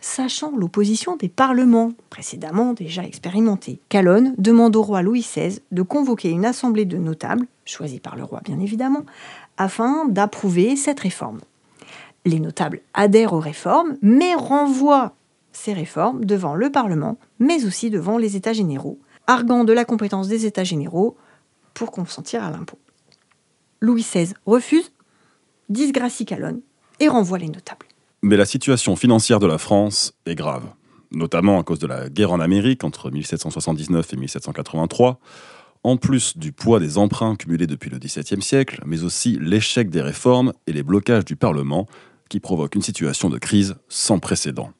sachant 0.00 0.56
l'opposition 0.56 1.16
des 1.16 1.28
parlements, 1.28 1.92
précédemment 2.08 2.72
déjà 2.72 3.04
expérimentés. 3.04 3.80
Calonne 3.88 4.34
demande 4.38 4.76
au 4.76 4.82
roi 4.82 5.02
Louis 5.02 5.20
XVI 5.20 5.60
de 5.70 5.82
convoquer 5.82 6.30
une 6.30 6.44
assemblée 6.44 6.84
de 6.84 6.96
notables, 6.96 7.46
choisie 7.64 8.00
par 8.00 8.16
le 8.16 8.24
roi 8.24 8.40
bien 8.44 8.58
évidemment, 8.58 9.04
afin 9.56 10.06
d'approuver 10.06 10.76
cette 10.76 11.00
réforme. 11.00 11.40
Les 12.24 12.40
notables 12.40 12.80
adhèrent 12.94 13.32
aux 13.32 13.40
réformes, 13.40 13.96
mais 14.02 14.34
renvoient 14.34 15.14
ces 15.52 15.72
réformes 15.72 16.24
devant 16.24 16.54
le 16.54 16.70
Parlement, 16.70 17.18
mais 17.38 17.64
aussi 17.64 17.90
devant 17.90 18.18
les 18.18 18.36
États 18.36 18.52
généraux, 18.52 18.98
arguant 19.26 19.64
de 19.64 19.72
la 19.72 19.84
compétence 19.84 20.28
des 20.28 20.46
États 20.46 20.64
généraux 20.64 21.16
pour 21.74 21.90
consentir 21.90 22.44
à 22.44 22.50
l'impôt. 22.50 22.78
Louis 23.80 24.02
XVI 24.02 24.34
refuse, 24.46 24.92
disgracie 25.68 26.26
Calonne 26.26 26.60
et 26.98 27.08
renvoie 27.08 27.38
les 27.38 27.48
notables. 27.48 27.86
Mais 28.22 28.36
la 28.36 28.44
situation 28.44 28.96
financière 28.96 29.40
de 29.40 29.46
la 29.46 29.56
France 29.56 30.12
est 30.26 30.34
grave, 30.34 30.64
notamment 31.10 31.58
à 31.58 31.62
cause 31.62 31.78
de 31.78 31.86
la 31.86 32.10
guerre 32.10 32.32
en 32.32 32.40
Amérique 32.40 32.84
entre 32.84 33.10
1779 33.10 34.12
et 34.12 34.16
1783, 34.16 35.18
en 35.84 35.96
plus 35.96 36.36
du 36.36 36.52
poids 36.52 36.80
des 36.80 36.98
emprunts 36.98 37.36
cumulés 37.36 37.66
depuis 37.66 37.88
le 37.88 37.98
XVIIe 37.98 38.42
siècle, 38.42 38.82
mais 38.84 39.04
aussi 39.04 39.38
l'échec 39.40 39.88
des 39.88 40.02
réformes 40.02 40.52
et 40.66 40.72
les 40.72 40.82
blocages 40.82 41.24
du 41.24 41.36
Parlement 41.36 41.86
qui 42.28 42.40
provoquent 42.40 42.74
une 42.74 42.82
situation 42.82 43.30
de 43.30 43.38
crise 43.38 43.76
sans 43.88 44.18
précédent. 44.18 44.70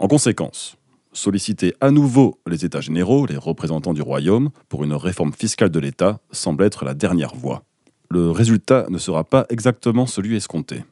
En 0.00 0.08
conséquence, 0.08 0.76
solliciter 1.12 1.74
à 1.80 1.92
nouveau 1.92 2.40
les 2.48 2.64
États 2.64 2.80
généraux, 2.80 3.26
les 3.26 3.36
représentants 3.36 3.94
du 3.94 4.02
royaume, 4.02 4.50
pour 4.68 4.82
une 4.82 4.92
réforme 4.92 5.32
fiscale 5.32 5.70
de 5.70 5.78
l'État 5.78 6.18
semble 6.32 6.64
être 6.64 6.84
la 6.84 6.94
dernière 6.94 7.36
voie. 7.36 7.62
Le 8.10 8.30
résultat 8.30 8.86
ne 8.88 8.98
sera 8.98 9.22
pas 9.22 9.46
exactement 9.50 10.06
celui 10.06 10.36
escompté. 10.36 10.82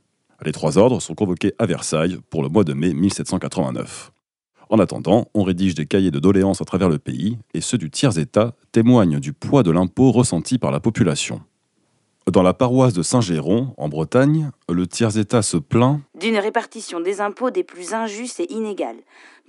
Les 0.43 0.53
trois 0.53 0.79
ordres 0.79 1.01
sont 1.01 1.15
convoqués 1.15 1.55
à 1.59 1.67
Versailles 1.67 2.19
pour 2.31 2.43
le 2.43 2.49
mois 2.49 2.65
de 2.65 2.73
mai 2.73 2.93
1789. 2.93 4.13
En 4.71 4.79
attendant, 4.79 5.29
on 5.35 5.43
rédige 5.43 5.75
des 5.75 5.87
cahiers 5.87 6.11
de 6.11 6.19
doléances 6.19 6.61
à 6.61 6.65
travers 6.65 6.89
le 6.89 6.99
pays, 6.99 7.39
et 7.53 7.61
ceux 7.61 7.79
du 7.79 7.91
tiers-État 7.91 8.55
témoignent 8.73 9.21
du 9.21 9.33
poids 9.33 9.63
de 9.63 9.71
l'impôt 9.71 10.11
ressenti 10.11 10.59
par 10.59 10.71
la 10.71 10.81
population. 10.81 11.41
Dans 12.27 12.43
la 12.43 12.55
paroisse 12.55 12.95
de 12.95 13.03
Saint-Géron, 13.03 13.75
en 13.77 13.89
Bretagne, 13.91 14.51
le 14.71 14.87
tiers-État 14.87 15.43
se 15.43 15.59
plaint 15.59 16.01
d'une 16.19 16.39
répartition 16.39 17.01
des 17.01 17.21
impôts 17.21 17.51
des 17.51 17.65
plus 17.65 17.93
injustes 17.93 18.41
et 18.41 18.51
inégales, 18.51 18.97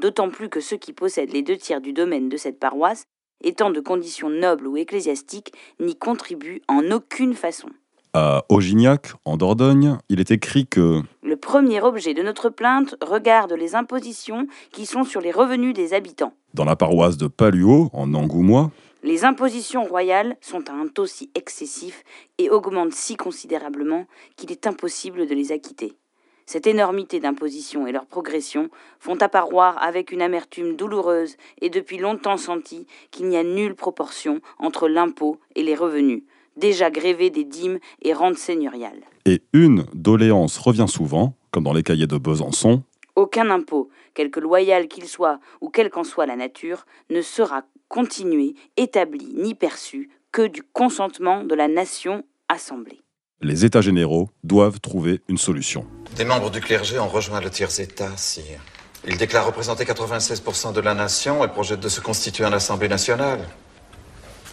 d'autant 0.01 0.29
plus 0.29 0.49
que 0.49 0.59
ceux 0.59 0.75
qui 0.75 0.91
possèdent 0.91 1.31
les 1.31 1.41
deux 1.41 1.55
tiers 1.55 1.79
du 1.79 1.93
domaine 1.93 2.27
de 2.27 2.35
cette 2.35 2.59
paroisse, 2.59 3.05
étant 3.41 3.69
de 3.69 3.79
conditions 3.79 4.29
nobles 4.29 4.67
ou 4.67 4.75
ecclésiastiques, 4.75 5.53
n'y 5.79 5.95
contribuent 5.95 6.61
en 6.67 6.91
aucune 6.91 7.33
façon. 7.33 7.69
À 8.17 8.45
Augignac, 8.47 9.09
en 9.25 9.35
Dordogne, 9.35 9.97
il 10.07 10.21
est 10.21 10.31
écrit 10.31 10.65
que 10.65 11.01
Le 11.21 11.35
premier 11.35 11.81
objet 11.81 12.13
de 12.13 12.23
notre 12.23 12.47
plainte 12.47 12.95
regarde 13.01 13.51
les 13.51 13.75
impositions 13.75 14.47
qui 14.71 14.85
sont 14.85 15.03
sur 15.03 15.19
les 15.19 15.33
revenus 15.33 15.73
des 15.73 15.93
habitants. 15.93 16.31
Dans 16.53 16.63
la 16.63 16.77
paroisse 16.77 17.17
de 17.17 17.27
Paluot, 17.27 17.89
en 17.91 18.13
Angoumois, 18.13 18.71
les 19.03 19.25
impositions 19.25 19.83
royales 19.83 20.37
sont 20.39 20.69
à 20.69 20.71
un 20.71 20.87
taux 20.87 21.07
si 21.07 21.29
excessif 21.35 22.05
et 22.37 22.49
augmentent 22.49 22.93
si 22.93 23.17
considérablement 23.17 24.05
qu'il 24.37 24.49
est 24.49 24.65
impossible 24.65 25.27
de 25.27 25.35
les 25.35 25.51
acquitter. 25.51 25.97
Cette 26.45 26.67
énormité 26.67 27.19
d'impositions 27.19 27.85
et 27.85 27.91
leur 27.91 28.05
progression 28.05 28.69
font 28.97 29.17
apparoir 29.17 29.77
avec 29.83 30.13
une 30.13 30.21
amertume 30.21 30.77
douloureuse 30.77 31.35
et 31.59 31.69
depuis 31.69 31.97
longtemps 31.97 32.37
sentie 32.37 32.87
qu'il 33.11 33.27
n'y 33.27 33.35
a 33.35 33.43
nulle 33.43 33.75
proportion 33.75 34.39
entre 34.57 34.87
l'impôt 34.87 35.37
et 35.55 35.63
les 35.63 35.75
revenus, 35.75 36.23
déjà 36.57 36.89
grévé 36.89 37.29
des 37.29 37.43
dîmes 37.43 37.79
et 38.01 38.13
rentes 38.13 38.37
seigneuriales. 38.37 39.01
Et 39.25 39.41
une 39.53 39.85
doléance 39.93 40.57
revient 40.57 40.87
souvent, 40.87 41.35
comme 41.51 41.63
dans 41.63 41.73
les 41.73 41.83
cahiers 41.83 42.07
de 42.07 42.17
Besançon. 42.17 42.83
Aucun 43.15 43.49
impôt, 43.49 43.89
quelque 44.13 44.39
loyal 44.39 44.87
qu'il 44.87 45.05
soit 45.05 45.39
ou 45.61 45.69
quelle 45.69 45.89
qu'en 45.89 46.03
soit 46.03 46.25
la 46.25 46.35
nature, 46.35 46.85
ne 47.09 47.21
sera 47.21 47.63
continué, 47.87 48.55
établi 48.77 49.33
ni 49.35 49.55
perçu 49.55 50.09
que 50.31 50.47
du 50.47 50.63
consentement 50.63 51.43
de 51.43 51.55
la 51.55 51.67
nation 51.67 52.23
assemblée. 52.49 53.01
Les 53.41 53.65
États 53.65 53.81
généraux 53.81 54.29
doivent 54.43 54.79
trouver 54.79 55.21
une 55.27 55.37
solution. 55.37 55.85
Des 56.15 56.25
membres 56.25 56.49
du 56.49 56.61
clergé 56.61 56.99
ont 56.99 57.07
rejoint 57.07 57.41
le 57.41 57.49
tiers-État, 57.49 58.15
sire. 58.17 58.61
Ils 59.07 59.17
déclarent 59.17 59.45
représenter 59.45 59.83
96% 59.83 60.73
de 60.73 60.81
la 60.81 60.93
nation 60.93 61.43
et 61.43 61.47
projettent 61.47 61.79
de 61.79 61.89
se 61.89 62.01
constituer 62.01 62.45
en 62.45 62.53
Assemblée 62.53 62.87
nationale 62.87 63.45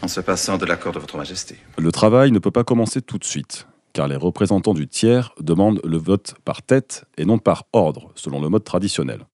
en 0.03 0.09
se 0.09 0.21
passant 0.21 0.59
de 0.59 0.67
l'accord 0.67 0.93
de 0.93 0.99
Votre 0.99 1.17
Majesté. 1.17 1.57
Le 1.79 1.93
travail 1.93 2.33
ne 2.33 2.39
peut 2.39 2.51
pas 2.51 2.65
commencer 2.65 3.01
tout 3.01 3.19
de 3.19 3.25
suite, 3.25 3.67
car 3.93 4.09
les 4.09 4.17
représentants 4.17 4.75
du 4.75 4.89
tiers 4.89 5.33
demandent 5.41 5.81
le 5.85 5.97
vote 5.97 6.35
par 6.45 6.63
tête 6.63 7.05
et 7.17 7.25
non 7.25 7.39
par 7.39 7.65
ordre, 7.73 8.11
selon 8.15 8.41
le 8.41 8.49
mode 8.49 8.65
traditionnel. 8.65 9.27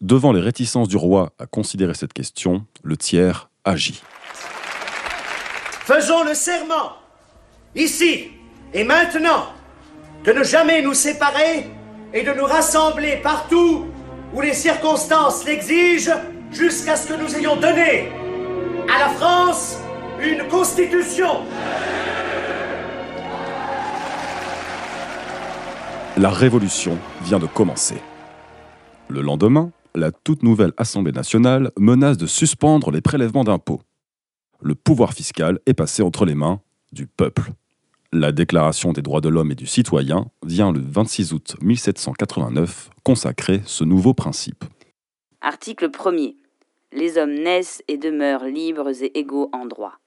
Devant 0.00 0.32
les 0.32 0.40
réticences 0.40 0.88
du 0.88 0.96
roi 0.96 1.32
à 1.38 1.46
considérer 1.46 1.94
cette 1.94 2.12
question, 2.12 2.66
le 2.82 2.96
tiers 2.96 3.48
agit. 3.64 4.02
Faisons 5.86 6.24
le 6.24 6.34
serment, 6.34 6.92
ici 7.74 8.28
et 8.74 8.84
maintenant, 8.84 9.46
de 10.24 10.32
ne 10.32 10.42
jamais 10.42 10.82
nous 10.82 10.94
séparer 10.94 11.70
et 12.12 12.22
de 12.22 12.32
nous 12.32 12.44
rassembler 12.44 13.20
partout 13.22 13.86
où 14.34 14.40
les 14.40 14.54
circonstances 14.54 15.44
l'exigent 15.44 16.20
jusqu'à 16.50 16.96
ce 16.96 17.08
que 17.08 17.14
nous 17.14 17.34
ayons 17.36 17.56
donné 17.56 18.10
à 18.92 18.98
la 18.98 19.08
France 19.10 19.78
une 20.20 20.46
constitution. 20.48 21.42
La 26.16 26.30
révolution 26.30 26.98
vient 27.22 27.38
de 27.38 27.46
commencer. 27.46 27.96
Le 29.08 29.20
lendemain, 29.20 29.72
la 29.94 30.12
toute 30.12 30.42
nouvelle 30.42 30.72
Assemblée 30.76 31.12
nationale 31.12 31.70
menace 31.78 32.16
de 32.16 32.26
suspendre 32.26 32.90
les 32.90 33.00
prélèvements 33.00 33.44
d'impôts. 33.44 33.80
Le 34.62 34.74
pouvoir 34.74 35.12
fiscal 35.12 35.58
est 35.66 35.74
passé 35.74 36.02
entre 36.02 36.24
les 36.24 36.34
mains 36.34 36.60
du 36.92 37.06
peuple. 37.06 37.52
La 38.12 38.30
Déclaration 38.30 38.92
des 38.92 39.02
droits 39.02 39.20
de 39.20 39.28
l'homme 39.28 39.50
et 39.50 39.56
du 39.56 39.66
citoyen 39.66 40.26
vient 40.46 40.70
le 40.70 40.80
26 40.80 41.32
août 41.32 41.56
1789 41.60 42.90
consacrer 43.02 43.60
ce 43.66 43.82
nouveau 43.82 44.14
principe. 44.14 44.64
Article 45.40 45.90
1er. 45.90 46.36
Les 46.92 47.18
hommes 47.18 47.34
naissent 47.34 47.82
et 47.88 47.98
demeurent 47.98 48.44
libres 48.44 49.02
et 49.02 49.18
égaux 49.18 49.50
en 49.52 49.66
droit 49.66 49.98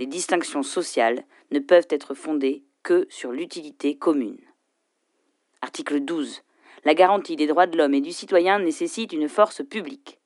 les 0.00 0.06
distinctions 0.06 0.62
sociales 0.62 1.26
ne 1.50 1.58
peuvent 1.58 1.86
être 1.90 2.14
fondées 2.14 2.64
que 2.82 3.06
sur 3.10 3.32
l'utilité 3.32 3.98
commune. 3.98 4.40
Article 5.60 6.00
12. 6.00 6.40
La 6.86 6.94
garantie 6.94 7.36
des 7.36 7.46
droits 7.46 7.66
de 7.66 7.76
l'homme 7.76 7.92
et 7.92 8.00
du 8.00 8.10
citoyen 8.10 8.58
nécessite 8.58 9.12
une 9.12 9.28
force 9.28 9.62
publique. 9.62 10.18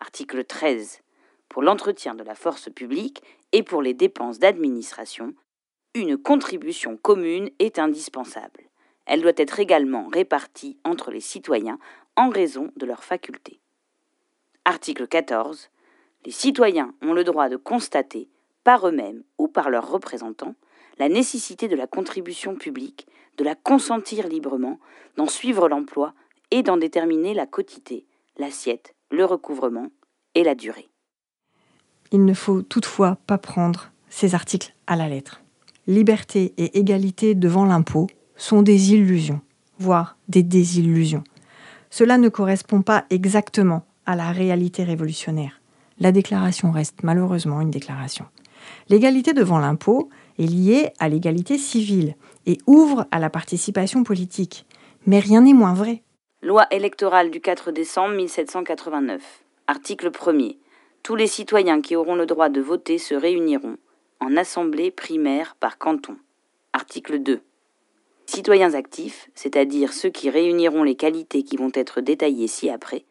Article 0.00 0.42
13. 0.44 1.02
Pour 1.48 1.62
l'entretien 1.62 2.16
de 2.16 2.24
la 2.24 2.34
force 2.34 2.68
publique 2.68 3.22
et 3.52 3.62
pour 3.62 3.80
les 3.80 3.94
dépenses 3.94 4.40
d'administration, 4.40 5.34
une 5.94 6.18
contribution 6.18 6.96
commune 6.96 7.48
est 7.60 7.78
indispensable. 7.78 8.64
Elle 9.06 9.22
doit 9.22 9.30
être 9.36 9.60
également 9.60 10.08
répartie 10.08 10.78
entre 10.82 11.12
les 11.12 11.20
citoyens 11.20 11.78
en 12.16 12.28
raison 12.28 12.72
de 12.74 12.86
leurs 12.86 13.04
facultés. 13.04 13.60
Article 14.64 15.06
14. 15.06 15.70
Les 16.24 16.32
citoyens 16.32 16.92
ont 17.02 17.12
le 17.12 17.22
droit 17.22 17.48
de 17.48 17.56
constater 17.56 18.28
par 18.64 18.86
eux-mêmes 18.86 19.22
ou 19.38 19.48
par 19.48 19.70
leurs 19.70 19.90
représentants, 19.90 20.54
la 20.98 21.08
nécessité 21.08 21.68
de 21.68 21.76
la 21.76 21.86
contribution 21.86 22.54
publique, 22.54 23.06
de 23.38 23.44
la 23.44 23.54
consentir 23.54 24.28
librement, 24.28 24.78
d'en 25.16 25.26
suivre 25.26 25.68
l'emploi 25.68 26.14
et 26.50 26.62
d'en 26.62 26.76
déterminer 26.76 27.34
la 27.34 27.46
quotité, 27.46 28.06
l'assiette, 28.36 28.94
le 29.10 29.24
recouvrement 29.24 29.88
et 30.34 30.44
la 30.44 30.54
durée. 30.54 30.88
Il 32.10 32.24
ne 32.24 32.34
faut 32.34 32.62
toutefois 32.62 33.16
pas 33.26 33.38
prendre 33.38 33.90
ces 34.08 34.34
articles 34.34 34.74
à 34.86 34.96
la 34.96 35.08
lettre. 35.08 35.42
Liberté 35.86 36.52
et 36.58 36.78
égalité 36.78 37.34
devant 37.34 37.64
l'impôt 37.64 38.06
sont 38.36 38.62
des 38.62 38.92
illusions, 38.92 39.40
voire 39.78 40.16
des 40.28 40.42
désillusions. 40.42 41.24
Cela 41.90 42.18
ne 42.18 42.28
correspond 42.28 42.82
pas 42.82 43.04
exactement 43.10 43.84
à 44.06 44.14
la 44.14 44.30
réalité 44.30 44.84
révolutionnaire. 44.84 45.60
La 45.98 46.12
déclaration 46.12 46.70
reste 46.70 47.02
malheureusement 47.02 47.60
une 47.60 47.70
déclaration. 47.70 48.26
L'égalité 48.88 49.32
devant 49.32 49.58
l'impôt 49.58 50.08
est 50.38 50.46
liée 50.46 50.90
à 50.98 51.08
l'égalité 51.08 51.58
civile 51.58 52.14
et 52.46 52.58
ouvre 52.66 53.06
à 53.10 53.18
la 53.18 53.30
participation 53.30 54.02
politique. 54.04 54.66
Mais 55.06 55.18
rien 55.18 55.42
n'est 55.42 55.52
moins 55.52 55.74
vrai. 55.74 56.02
Loi 56.42 56.66
électorale 56.70 57.30
du 57.30 57.40
4 57.40 57.70
décembre 57.70 58.14
1789. 58.14 59.22
Article 59.66 60.10
1er. 60.10 60.56
Tous 61.02 61.16
les 61.16 61.26
citoyens 61.26 61.80
qui 61.80 61.96
auront 61.96 62.14
le 62.14 62.26
droit 62.26 62.48
de 62.48 62.60
voter 62.60 62.98
se 62.98 63.14
réuniront 63.14 63.76
en 64.20 64.36
assemblée 64.36 64.90
primaire 64.90 65.56
par 65.58 65.78
canton. 65.78 66.16
Article 66.72 67.18
2. 67.18 67.40
Citoyens 68.26 68.74
actifs, 68.74 69.28
c'est-à-dire 69.34 69.92
ceux 69.92 70.10
qui 70.10 70.30
réuniront 70.30 70.84
les 70.84 70.94
qualités 70.94 71.42
qui 71.42 71.56
vont 71.56 71.72
être 71.74 72.00
détaillées 72.00 72.46
ci-après, 72.46 73.04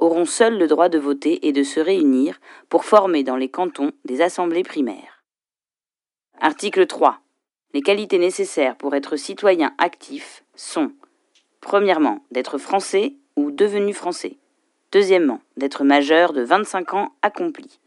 auront 0.00 0.24
seuls 0.24 0.58
le 0.58 0.66
droit 0.66 0.88
de 0.88 0.98
voter 0.98 1.46
et 1.46 1.52
de 1.52 1.62
se 1.62 1.78
réunir 1.78 2.40
pour 2.68 2.84
former 2.84 3.22
dans 3.22 3.36
les 3.36 3.48
cantons 3.48 3.92
des 4.04 4.22
assemblées 4.22 4.62
primaires. 4.62 5.22
Article 6.40 6.86
3. 6.86 7.20
Les 7.74 7.82
qualités 7.82 8.18
nécessaires 8.18 8.76
pour 8.76 8.94
être 8.94 9.16
citoyen 9.16 9.72
actif 9.78 10.42
sont 10.56 10.90
Premièrement, 11.60 12.24
d'être 12.30 12.58
français 12.58 13.14
ou 13.36 13.50
devenu 13.50 13.92
français. 13.92 14.38
Deuxièmement, 14.92 15.40
d'être 15.56 15.84
majeur 15.84 16.32
de 16.32 16.42
25 16.42 16.94
ans 16.94 17.12
accompli. 17.22 17.78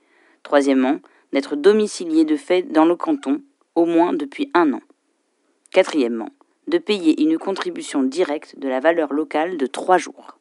Troisièmement, 0.44 1.00
d'être 1.34 1.56
domicilié 1.56 2.24
de 2.24 2.38
fait 2.38 2.62
dans 2.62 2.86
le 2.86 2.96
canton, 2.96 3.42
au 3.76 3.86
moins 3.86 4.14
depuis 4.14 4.52
un 4.54 4.74
an. 4.74 4.82
Quatrièmement, 5.72 6.30
de 6.68 6.78
payer 6.78 7.22
une 7.22 7.38
contribution 7.38 8.04
directe 8.04 8.58
de 8.60 8.70
la 8.70 8.80
valeur 8.80 9.12
locale 9.12 9.58
de 9.58 9.66
trois 9.66 9.98
jours. 9.98 10.38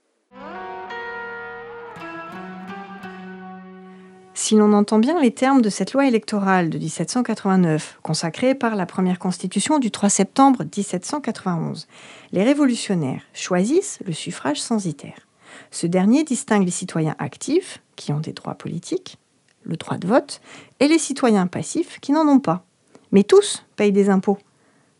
Si 4.44 4.56
l'on 4.56 4.72
entend 4.72 4.98
bien 4.98 5.20
les 5.20 5.30
termes 5.30 5.62
de 5.62 5.70
cette 5.70 5.92
loi 5.92 6.08
électorale 6.08 6.68
de 6.68 6.76
1789, 6.76 8.00
consacrée 8.02 8.56
par 8.56 8.74
la 8.74 8.86
première 8.86 9.20
constitution 9.20 9.78
du 9.78 9.92
3 9.92 10.08
septembre 10.08 10.64
1791, 10.64 11.86
les 12.32 12.42
révolutionnaires 12.42 13.22
choisissent 13.34 14.00
le 14.04 14.12
suffrage 14.12 14.60
censitaire. 14.60 15.28
Ce 15.70 15.86
dernier 15.86 16.24
distingue 16.24 16.64
les 16.64 16.72
citoyens 16.72 17.14
actifs, 17.20 17.80
qui 17.94 18.12
ont 18.12 18.18
des 18.18 18.32
droits 18.32 18.56
politiques, 18.56 19.16
le 19.62 19.76
droit 19.76 19.96
de 19.96 20.08
vote, 20.08 20.40
et 20.80 20.88
les 20.88 20.98
citoyens 20.98 21.46
passifs, 21.46 22.00
qui 22.00 22.10
n'en 22.10 22.26
ont 22.26 22.40
pas. 22.40 22.64
Mais 23.12 23.22
tous 23.22 23.64
payent 23.76 23.92
des 23.92 24.10
impôts, 24.10 24.38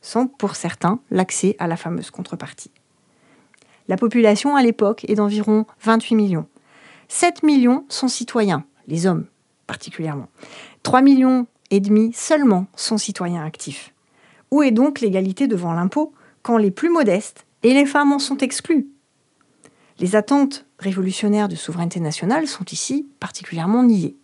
sans 0.02 0.28
pour 0.28 0.54
certains 0.54 1.00
l'accès 1.10 1.56
à 1.58 1.66
la 1.66 1.76
fameuse 1.76 2.12
contrepartie. 2.12 2.70
La 3.88 3.96
population 3.96 4.54
à 4.54 4.62
l'époque 4.62 5.04
est 5.08 5.16
d'environ 5.16 5.66
28 5.82 6.14
millions. 6.14 6.46
7 7.08 7.42
millions 7.42 7.84
sont 7.88 8.06
citoyens, 8.06 8.64
les 8.86 9.06
hommes 9.06 9.26
particulièrement. 9.72 10.28
3 10.82 11.00
millions 11.00 11.46
seulement 12.12 12.66
sont 12.76 12.98
citoyens 12.98 13.42
actifs. 13.42 13.94
Où 14.50 14.62
est 14.62 14.70
donc 14.70 15.00
l'égalité 15.00 15.46
devant 15.46 15.72
l'impôt 15.72 16.12
quand 16.42 16.58
les 16.58 16.70
plus 16.70 16.90
modestes 16.90 17.46
et 17.62 17.72
les 17.72 17.86
femmes 17.86 18.12
en 18.12 18.18
sont 18.18 18.36
exclus 18.36 18.86
Les 19.98 20.14
attentes 20.14 20.66
révolutionnaires 20.78 21.48
de 21.48 21.56
souveraineté 21.56 22.00
nationale 22.00 22.46
sont 22.46 22.66
ici 22.70 23.08
particulièrement 23.18 23.82
niées. 23.82 24.16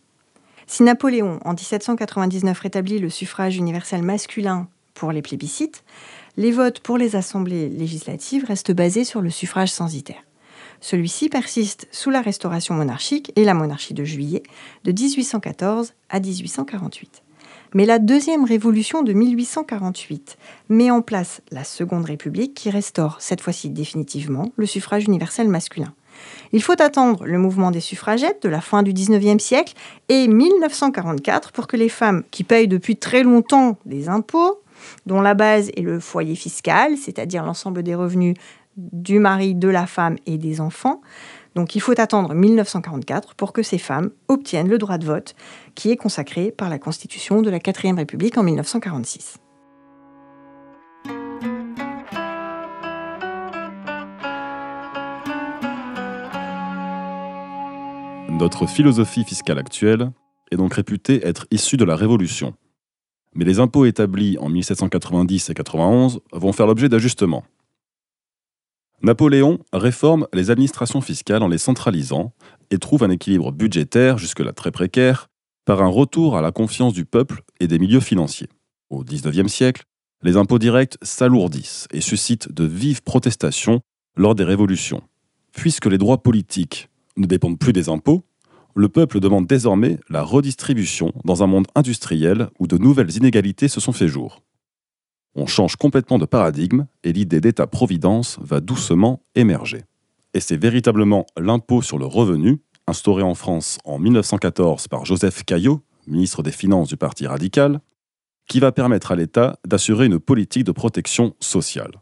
Si 0.67 0.83
Napoléon, 0.83 1.41
en 1.47 1.55
1799, 1.55 2.61
rétablit 2.61 2.99
le 2.99 3.09
suffrage 3.09 3.57
universel 3.57 4.03
masculin 4.03 4.69
pour 4.93 5.13
les 5.13 5.23
plébiscites, 5.23 5.83
les 6.37 6.53
votes 6.53 6.81
pour 6.81 6.99
les 6.99 7.17
assemblées 7.17 7.71
législatives 7.71 8.45
restent 8.45 8.73
basés 8.73 9.05
sur 9.05 9.23
le 9.23 9.31
suffrage 9.31 9.71
censitaire. 9.71 10.28
Celui-ci 10.81 11.29
persiste 11.29 11.89
sous 11.91 12.11
la 12.11 12.21
restauration 12.21 12.75
monarchique 12.75 13.33
et 13.37 13.45
la 13.45 13.55
monarchie 13.55 13.95
de 13.95 14.05
juillet 14.05 14.43
de 14.85 14.93
1814 14.93 15.95
à 16.09 16.21
1848. 16.21 17.23
Mais 17.75 17.85
la 17.85 17.99
deuxième 17.99 18.45
révolution 18.45 19.03
de 19.03 19.13
1848 19.13 20.39
met 20.71 20.91
en 20.91 21.03
place 21.03 21.43
la 21.51 21.65
Seconde 21.65 22.07
République 22.07 22.55
qui 22.55 22.71
restaure 22.71 23.17
cette 23.21 23.41
fois-ci 23.41 23.69
définitivement 23.69 24.53
le 24.57 24.67
suffrage 24.67 25.05
universel 25.05 25.49
masculin. 25.49 25.93
Il 26.53 26.63
faut 26.63 26.81
attendre 26.81 27.27
le 27.27 27.39
mouvement 27.39 27.71
des 27.71 27.81
suffragettes 27.81 28.43
de 28.43 28.49
la 28.49 28.61
fin 28.61 28.83
du 28.83 28.93
19e 28.93 29.39
siècle 29.39 29.75
et 30.09 30.29
1944 30.29 31.53
pour 31.53 31.67
que 31.67 31.77
les 31.77 31.89
femmes 31.89 32.25
qui 32.31 32.43
payent 32.43 32.69
depuis 32.69 32.97
très 32.97 33.23
longtemps 33.23 33.77
des 33.85 34.09
impôts, 34.09 34.63
dont 35.07 35.21
la 35.21 35.35
base 35.35 35.71
est 35.77 35.83
le 35.83 36.01
foyer 36.01 36.35
fiscal, 36.35 36.97
c'est-à-dire 36.97 37.45
l'ensemble 37.45 37.83
des 37.83 37.95
revenus 37.95 38.35
du 38.79 39.19
mari, 39.19 39.55
de 39.55 39.69
la 39.69 39.87
femme 39.87 40.17
et 40.27 40.39
des 40.39 40.61
enfants. 40.61 41.01
Donc 41.55 41.75
il 41.75 41.81
faut 41.81 42.01
attendre 42.01 42.35
1944 42.35 43.35
pour 43.35 43.53
que 43.53 43.63
ces 43.63 43.79
femmes 43.79 44.11
obtiennent 44.29 44.69
le 44.69 44.79
droit 44.79 44.97
de 44.97 45.05
vote 45.05 45.35
qui 45.75 45.91
est 45.91 45.97
consacré 45.97 46.53
par 46.53 46.69
la 46.69 46.79
Constitution 46.79 47.43
de 47.43 47.51
la 47.51 47.59
4ème 47.59 47.97
République 47.97 48.39
en 48.39 48.45
1946. 48.45 49.39
Notre 58.31 58.69
philosophie 58.69 59.25
fiscale 59.25 59.59
actuelle 59.59 60.13
est 60.53 60.57
donc 60.57 60.75
réputée 60.75 61.27
être 61.27 61.49
issue 61.51 61.77
de 61.77 61.85
la 61.85 61.97
Révolution. 61.97 62.55
Mais 63.35 63.45
les 63.45 63.59
impôts 63.59 63.85
établis 63.85 64.39
en 64.39 64.49
1790 64.49 65.51
et 65.51 65.55
91 65.55 66.21
vont 66.33 66.53
faire 66.53 66.69
l'objet 66.69 66.89
d'ajustements. 66.89 67.43
Napoléon 69.03 69.61
réforme 69.73 70.27
les 70.33 70.51
administrations 70.51 71.01
fiscales 71.01 71.43
en 71.43 71.49
les 71.49 71.59
centralisant 71.59 72.33
et 72.71 72.79
trouve 72.79 73.05
un 73.05 73.11
équilibre 73.11 73.53
budgétaire, 73.53 74.19
jusque-là 74.19 74.53
très 74.53 74.73
précaire, 74.73 75.29
par 75.65 75.83
un 75.83 75.89
retour 75.89 76.37
à 76.37 76.43
la 76.43 76.51
confiance 76.51 76.93
du 76.93 77.05
peuple 77.05 77.43
et 77.61 77.69
des 77.69 77.79
milieux 77.79 78.01
financiers. 78.01 78.49
Au 78.91 79.05
XIXe 79.05 79.53
siècle, 79.53 79.85
les 80.23 80.37
impôts 80.37 80.59
directs 80.59 80.97
s'alourdissent 81.03 81.87
et 81.93 82.01
suscitent 82.01 82.51
de 82.53 82.65
vives 82.65 83.03
protestations 83.03 83.81
lors 84.17 84.35
des 84.35 84.45
révolutions. 84.45 85.03
Puisque 85.53 85.87
les 85.87 85.99
droits 85.99 86.23
politiques 86.23 86.89
ne 87.17 87.27
dépendent 87.27 87.59
plus 87.59 87.73
des 87.73 87.89
impôts, 87.89 88.25
le 88.75 88.89
peuple 88.89 89.21
demande 89.21 89.47
désormais 89.47 89.99
la 90.09 90.23
redistribution 90.23 91.13
dans 91.25 91.43
un 91.43 91.47
monde 91.47 91.67
industriel 91.75 92.49
où 92.59 92.67
de 92.67 92.79
nouvelles 92.79 93.17
inégalités 93.17 93.69
se 93.69 93.81
sont 93.81 93.93
fait 93.93 94.09
jour. 94.09 94.43
On 95.35 95.47
change 95.47 95.77
complètement 95.77 96.19
de 96.19 96.27
paradigme 96.27 96.87
et 97.05 97.13
l'idée 97.13 97.41
d'État-providence 97.41 98.39
va 98.41 98.61
doucement 98.61 99.23
émerger. 99.35 99.85
Et 100.35 100.41
c'est 100.41 100.57
véritablement 100.57 101.27
l'impôt 101.37 101.83
sur 101.83 101.99
le 101.99 102.07
revenu, 102.07 102.61
instauré 102.87 103.23
en 103.23 103.35
France 103.35 103.79
en 103.85 103.99
1914 103.99 104.89
par 104.89 105.05
Joseph 105.05 105.45
Caillot, 105.45 105.83
ministre 106.07 106.43
des 106.43 106.53
Finances 106.53 106.89
du 106.89 106.97
Parti 106.97 107.27
radical, 107.27 107.81
qui 108.49 108.61
va 108.61 108.73
permettre 108.73 109.13
à 109.13 109.17
l'État 109.17 109.59
d'assurer 109.67 110.07
une 110.07 110.19
politique 110.19 110.65
de 110.65 110.73
protection 110.73 111.35
sociale. 111.39 111.93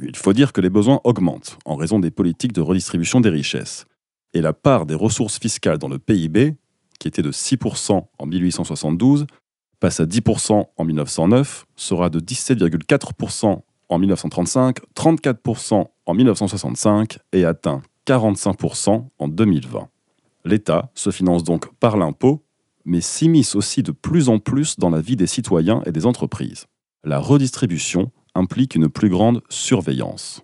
Il 0.00 0.16
faut 0.16 0.34
dire 0.34 0.52
que 0.52 0.60
les 0.60 0.68
besoins 0.68 1.00
augmentent 1.04 1.58
en 1.64 1.76
raison 1.76 1.98
des 1.98 2.10
politiques 2.10 2.52
de 2.52 2.60
redistribution 2.60 3.20
des 3.20 3.30
richesses, 3.30 3.86
et 4.34 4.42
la 4.42 4.52
part 4.52 4.84
des 4.84 4.94
ressources 4.94 5.38
fiscales 5.38 5.78
dans 5.78 5.88
le 5.88 5.98
PIB, 5.98 6.54
qui 6.98 7.08
était 7.08 7.22
de 7.22 7.32
6% 7.32 8.06
en 8.18 8.26
1872, 8.26 9.26
passe 9.80 10.00
à 10.00 10.04
10% 10.04 10.66
en 10.76 10.84
1909, 10.84 11.66
sera 11.76 12.10
de 12.10 12.20
17,4% 12.20 13.60
en 13.88 13.98
1935, 13.98 14.78
34% 14.94 15.86
en 16.06 16.14
1965 16.14 17.18
et 17.32 17.44
atteint 17.44 17.82
45% 18.06 19.06
en 19.18 19.28
2020. 19.28 19.88
L'État 20.44 20.90
se 20.94 21.10
finance 21.10 21.44
donc 21.44 21.72
par 21.80 21.96
l'impôt, 21.96 22.44
mais 22.84 23.00
s'immisce 23.00 23.56
aussi 23.56 23.82
de 23.82 23.90
plus 23.90 24.28
en 24.28 24.38
plus 24.38 24.78
dans 24.78 24.90
la 24.90 25.00
vie 25.00 25.16
des 25.16 25.26
citoyens 25.26 25.82
et 25.86 25.92
des 25.92 26.06
entreprises. 26.06 26.66
La 27.04 27.18
redistribution 27.18 28.12
implique 28.34 28.74
une 28.74 28.88
plus 28.88 29.08
grande 29.08 29.42
surveillance. 29.48 30.42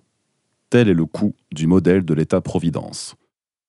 Tel 0.71 0.89
est 0.89 0.95
le 0.95 1.07
coût 1.07 1.35
du 1.53 1.67
modèle 1.67 2.05
de 2.05 2.15
l'État-providence. 2.15 3.15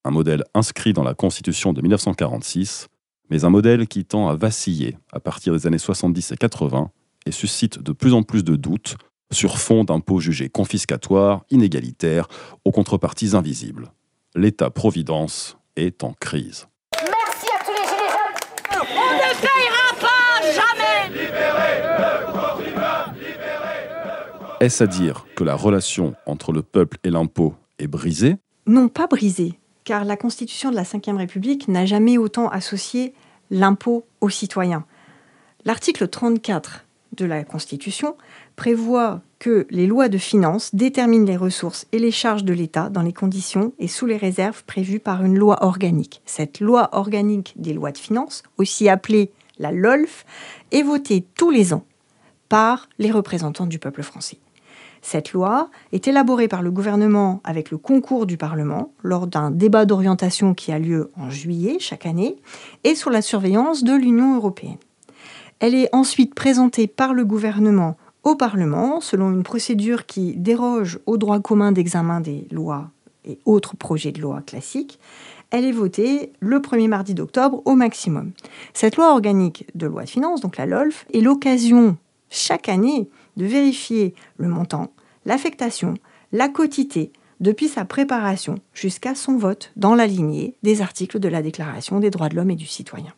Un 0.06 0.12
modèle 0.12 0.44
inscrit 0.54 0.94
dans 0.94 1.04
la 1.04 1.14
Constitution 1.14 1.74
de 1.74 1.82
1946 1.82 2.88
mais 3.34 3.46
un 3.46 3.50
modèle 3.50 3.88
qui 3.88 4.06
tend 4.06 4.28
à 4.30 4.36
vaciller 4.36 4.96
à 5.12 5.20
partir 5.20 5.54
des 5.54 5.66
années 5.66 5.80
70 5.80 6.34
et 6.34 6.38
80 6.38 6.92
et 7.26 7.32
suscite 7.32 7.82
de 7.82 7.92
plus 7.92 8.14
en 8.14 8.22
plus 8.22 8.44
de 8.44 8.56
doutes 8.56 8.96
sur 9.32 9.58
fond 9.58 9.84
d'impôts 9.84 10.20
jugés 10.20 10.50
confiscatoires, 10.50 11.42
inégalitaires, 11.50 12.28
aux 12.64 12.70
contreparties 12.70 13.36
invisibles. 13.36 13.92
L'État-providence 14.36 15.58
est 15.76 16.04
en 16.04 16.14
crise. 16.14 16.68
Merci 16.94 17.48
à 17.48 17.66
tous 17.66 17.72
les 17.72 17.88
gilets 17.88 18.12
jaunes 18.12 18.88
On 18.92 19.16
ne 19.16 19.32
payera 19.42 19.90
pas 20.00 20.36
jamais 20.54 21.10
Est-ce 24.60 24.84
à 24.84 24.88
dire 24.88 25.26
que 25.36 25.44
la 25.44 25.56
relation 25.56 26.14
entre 26.28 26.52
le 26.52 26.62
peuple 26.62 27.00
et 27.04 27.10
l'impôt 27.10 27.56
est 27.80 27.88
brisée? 27.88 28.36
Non, 28.68 28.90
pas 28.90 29.08
brisée, 29.08 29.58
car 29.86 30.06
la 30.06 30.18
Constitution 30.18 30.70
de 30.70 30.76
la 30.76 30.84
Ve 30.84 31.18
République 31.18 31.68
n'a 31.68 31.88
jamais 31.88 32.20
autant 32.20 32.48
associé 32.50 33.16
l'impôt 33.54 34.04
aux 34.20 34.30
citoyens. 34.30 34.84
L'article 35.64 36.08
34 36.10 36.86
de 37.16 37.26
la 37.26 37.44
Constitution 37.44 38.18
prévoit 38.56 39.22
que 39.38 39.68
les 39.70 39.86
lois 39.86 40.10
de 40.10 40.18
finances 40.18 40.74
déterminent 40.74 41.26
les 41.26 41.38
ressources 41.38 41.86
et 41.92 42.00
les 42.00 42.12
charges 42.12 42.44
de 42.44 42.54
l'État 42.54 42.90
dans 42.90 43.04
les 43.04 43.14
conditions 43.14 43.72
et 43.78 43.88
sous 43.88 44.08
les 44.08 44.18
réserves 44.18 44.64
prévues 44.64 45.00
par 45.00 45.24
une 45.24 45.38
loi 45.38 45.64
organique. 45.64 46.22
Cette 46.26 46.60
loi 46.60 46.90
organique 46.94 47.54
des 47.56 47.74
lois 47.74 47.92
de 47.92 47.98
finances, 47.98 48.42
aussi 48.58 48.90
appelée 48.90 49.32
la 49.60 49.72
LOLF, 49.72 50.26
est 50.72 50.82
votée 50.82 51.24
tous 51.36 51.52
les 51.52 51.74
ans 51.74 51.86
par 52.50 52.90
les 52.98 53.12
représentants 53.12 53.68
du 53.68 53.78
peuple 53.78 54.02
français. 54.02 54.40
Cette 55.04 55.34
loi 55.34 55.70
est 55.92 56.08
élaborée 56.08 56.48
par 56.48 56.64
le 56.64 56.72
gouvernement 56.72 57.42
avec 57.44 57.72
le 57.72 57.78
concours 57.78 58.26
du 58.26 58.38
Parlement 58.38 58.94
lors 59.04 59.28
d'un 59.28 59.52
débat 59.52 59.86
d'orientation 59.86 60.54
qui 60.54 60.72
a 60.72 60.80
lieu 60.80 61.12
en 61.18 61.30
juillet 61.30 61.76
chaque 61.80 62.06
année 62.06 62.38
et 62.86 62.96
sous 62.96 63.10
la 63.10 63.22
surveillance 63.22 63.84
de 63.84 63.94
l'Union 63.94 64.38
européenne. 64.38 64.78
Elle 65.60 65.76
est 65.76 65.94
ensuite 65.94 66.34
présentée 66.34 66.88
par 66.88 67.14
le 67.14 67.26
gouvernement 67.26 67.98
au 68.24 68.36
Parlement 68.36 69.02
selon 69.02 69.30
une 69.34 69.44
procédure 69.44 70.06
qui 70.06 70.36
déroge 70.38 71.00
au 71.06 71.18
droit 71.18 71.42
commun 71.42 71.74
d'examen 71.74 72.22
des 72.22 72.48
lois 72.50 72.90
et 73.26 73.40
autres 73.44 73.76
projets 73.76 74.14
de 74.14 74.22
loi 74.22 74.42
classiques. 74.42 75.00
Elle 75.52 75.66
est 75.66 75.74
votée 75.74 76.32
le 76.40 76.62
premier 76.62 76.88
mardi 76.88 77.14
d'octobre 77.14 77.62
au 77.66 77.76
maximum. 77.76 78.32
Cette 78.74 78.96
loi 78.96 79.12
organique 79.12 79.68
de 79.76 79.86
loi 79.86 80.06
de 80.06 80.10
finances, 80.10 80.40
donc 80.40 80.56
la 80.56 80.66
LOLF, 80.66 81.06
est 81.14 81.20
l'occasion 81.20 81.98
chaque 82.30 82.70
année 82.70 83.10
de 83.38 83.46
vérifier 83.46 84.14
le 84.38 84.48
montant, 84.48 84.92
l'affectation, 85.26 85.96
la 86.32 86.50
quotité 86.50 87.12
depuis 87.40 87.68
sa 87.68 87.86
préparation 87.86 88.60
jusqu'à 88.74 89.16
son 89.16 89.38
vote 89.38 89.72
dans 89.76 89.96
la 89.96 90.08
lignée 90.08 90.56
des 90.64 90.82
articles 90.82 91.20
de 91.20 91.28
la 91.28 91.42
Déclaration 91.42 92.00
des 92.00 92.10
droits 92.10 92.30
de 92.30 92.36
l'homme 92.36 92.52
et 92.52 92.56
du 92.56 92.66
citoyen. 92.66 93.14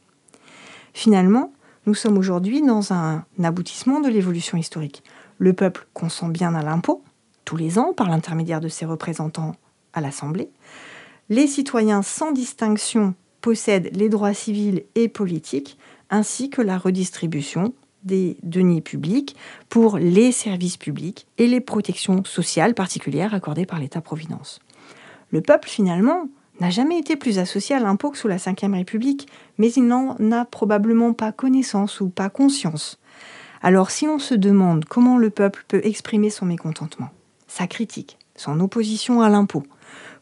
Finalement, 0.93 1.54
nous 1.86 1.93
sommes 1.93 2.17
aujourd'hui 2.17 2.62
dans 2.62 2.93
un 2.93 3.25
aboutissement 3.43 3.99
de 3.99 4.10
l'évolution 4.10 4.58
historique. 4.58 5.04
Le 5.38 5.54
peuple 5.54 5.88
consent 5.93 6.30
bien 6.30 6.56
à 6.56 6.63
l'impôt, 6.63 7.04
tous 7.43 7.58
les 7.58 7.78
ans, 7.78 7.93
par 7.93 8.10
l'intermédiaire 8.10 8.62
de 8.62 8.67
ses 8.67 8.86
représentants 8.86 9.56
à 9.93 10.01
l'Assemblée. 10.01 10.49
Les 11.30 11.47
citoyens 11.47 12.01
sans 12.01 12.32
distinction 12.32 13.13
possèdent 13.41 13.91
les 13.93 14.10
droits 14.10 14.34
civils 14.34 14.86
et 14.95 15.08
politiques, 15.08 15.78
ainsi 16.10 16.49
que 16.49 16.62
la 16.62 16.78
redistribution 16.78 17.73
des 18.06 18.38
deniers 18.44 18.82
publics 18.82 19.36
pour 19.70 19.98
les 19.98 20.32
services 20.32 20.78
publics 20.78 21.28
et 21.38 21.48
les 21.48 21.62
protections 21.62 22.24
sociales 22.24 22.74
particulières 22.74 23.34
accordées 23.34 23.65
par 23.65 23.80
l'État-providence. 23.80 24.60
Le 25.32 25.41
peuple, 25.41 25.68
finalement, 25.68 26.30
n'a 26.60 26.70
jamais 26.70 26.98
été 26.98 27.15
plus 27.15 27.39
associé 27.39 27.76
à 27.76 27.80
l'impôt 27.80 28.12
que 28.12 28.18
sous 28.18 28.28
la 28.28 28.38
Ve 28.38 28.72
République, 28.72 29.28
mais 29.58 29.72
il 29.72 29.88
n'en 29.88 30.15
a 30.32 30.46
probablement 30.46 31.13
pas 31.13 31.32
connaissance 31.32 32.00
ou 32.00 32.10
pas 32.10 32.30
conscience. 32.30 33.00
Alors 33.62 33.91
si 33.91 34.08
on 34.08 34.20
se 34.20 34.36
demande 34.36 34.86
comment 34.86 35.18
le 35.18 35.30
peuple 35.30 35.65
peut 35.68 35.82
exprimer 35.84 36.30
son 36.30 36.46
mécontentement, 36.46 37.10
sa 37.48 37.68
critique, 37.68 38.18
son 38.36 38.60
opposition 38.60 39.22
à 39.22 39.30
l'impôt, 39.30 39.63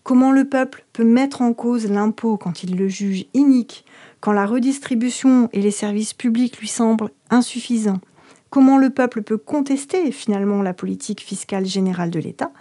comment 0.04 0.32
le 0.32 0.46
peuple 0.46 0.86
peut 0.93 1.04
mettre 1.04 1.41
en 1.41 1.54
cause 1.54 1.89
l'impôt 1.89 2.38
quand 2.38 2.63
il 2.63 2.78
le 2.78 2.88
juge 2.88 3.26
inique, 3.34 3.86
quand 4.23 4.31
la 4.31 4.45
redistribution 4.45 5.49
et 5.51 5.59
les 5.59 5.69
services 5.69 6.13
publics 6.13 6.57
lui 6.59 6.69
semblent 6.69 7.12
insuffisants, 7.29 7.99
comment 8.49 8.77
le 8.77 8.89
peuple 8.89 9.21
peut 9.21 9.38
contester 9.38 10.13
finalement 10.13 10.62
la 10.62 10.73
politique 10.73 11.19
fiscale 11.19 11.65
générale 11.65 12.09
de 12.09 12.21
l'État, 12.21 12.53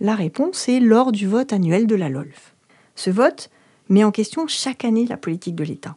la 0.00 0.14
réponse 0.14 0.66
est 0.66 0.80
lors 0.80 1.12
du 1.12 1.28
vote 1.28 1.52
annuel 1.52 1.86
de 1.86 1.94
la 1.94 2.08
LOLF. 2.08 2.54
Ce 2.94 3.10
vote 3.10 3.50
met 3.90 4.02
en 4.02 4.10
question 4.10 4.46
chaque 4.46 4.82
année 4.86 5.04
la 5.04 5.18
politique 5.18 5.56
de 5.56 5.64
l'État. 5.64 5.96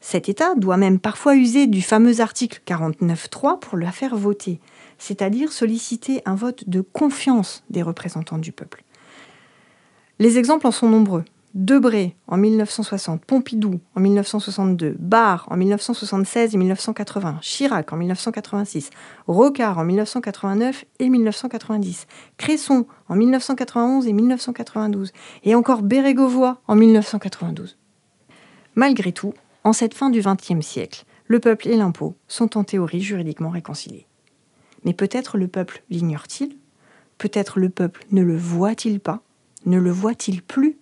Cet 0.00 0.28
État 0.28 0.56
doit 0.56 0.76
même 0.76 0.98
parfois 0.98 1.36
user 1.36 1.68
du 1.68 1.80
fameux 1.80 2.20
article 2.20 2.60
49.3 2.66 3.60
pour 3.60 3.78
la 3.78 3.92
faire 3.92 4.16
voter, 4.16 4.58
c'est-à-dire 4.98 5.52
solliciter 5.52 6.22
un 6.24 6.34
vote 6.34 6.68
de 6.68 6.80
confiance 6.80 7.62
des 7.70 7.82
représentants 7.82 8.38
du 8.38 8.50
peuple. 8.50 8.82
Les 10.18 10.36
exemples 10.36 10.66
en 10.66 10.72
sont 10.72 10.88
nombreux. 10.90 11.22
Debré 11.56 12.14
en 12.26 12.36
1960, 12.36 13.24
Pompidou 13.24 13.80
en 13.94 14.00
1962, 14.00 14.94
Barre 14.98 15.46
en 15.50 15.56
1976 15.56 16.54
et 16.54 16.58
1980, 16.58 17.38
Chirac 17.40 17.90
en 17.94 17.96
1986, 17.96 18.90
Rocard 19.26 19.78
en 19.78 19.84
1989 19.84 20.84
et 20.98 21.08
1990, 21.08 22.06
Cresson 22.36 22.86
en 23.08 23.16
1991 23.16 24.06
et 24.06 24.12
1992, 24.12 25.12
et 25.44 25.54
encore 25.54 25.80
Bérégovoy 25.80 26.58
en 26.68 26.74
1992. 26.74 27.78
Malgré 28.74 29.12
tout, 29.12 29.32
en 29.64 29.72
cette 29.72 29.94
fin 29.94 30.10
du 30.10 30.20
XXe 30.20 30.60
siècle, 30.60 31.06
le 31.26 31.40
peuple 31.40 31.68
et 31.68 31.76
l'impôt 31.78 32.16
sont 32.28 32.58
en 32.58 32.64
théorie 32.64 33.00
juridiquement 33.00 33.48
réconciliés. 33.48 34.06
Mais 34.84 34.92
peut-être 34.92 35.38
le 35.38 35.48
peuple 35.48 35.82
l'ignore-t-il 35.88 36.54
Peut-être 37.16 37.58
le 37.58 37.70
peuple 37.70 38.04
ne 38.12 38.20
le 38.20 38.36
voit-il 38.36 39.00
pas 39.00 39.22
Ne 39.64 39.78
le 39.78 39.90
voit-il 39.90 40.42
plus 40.42 40.76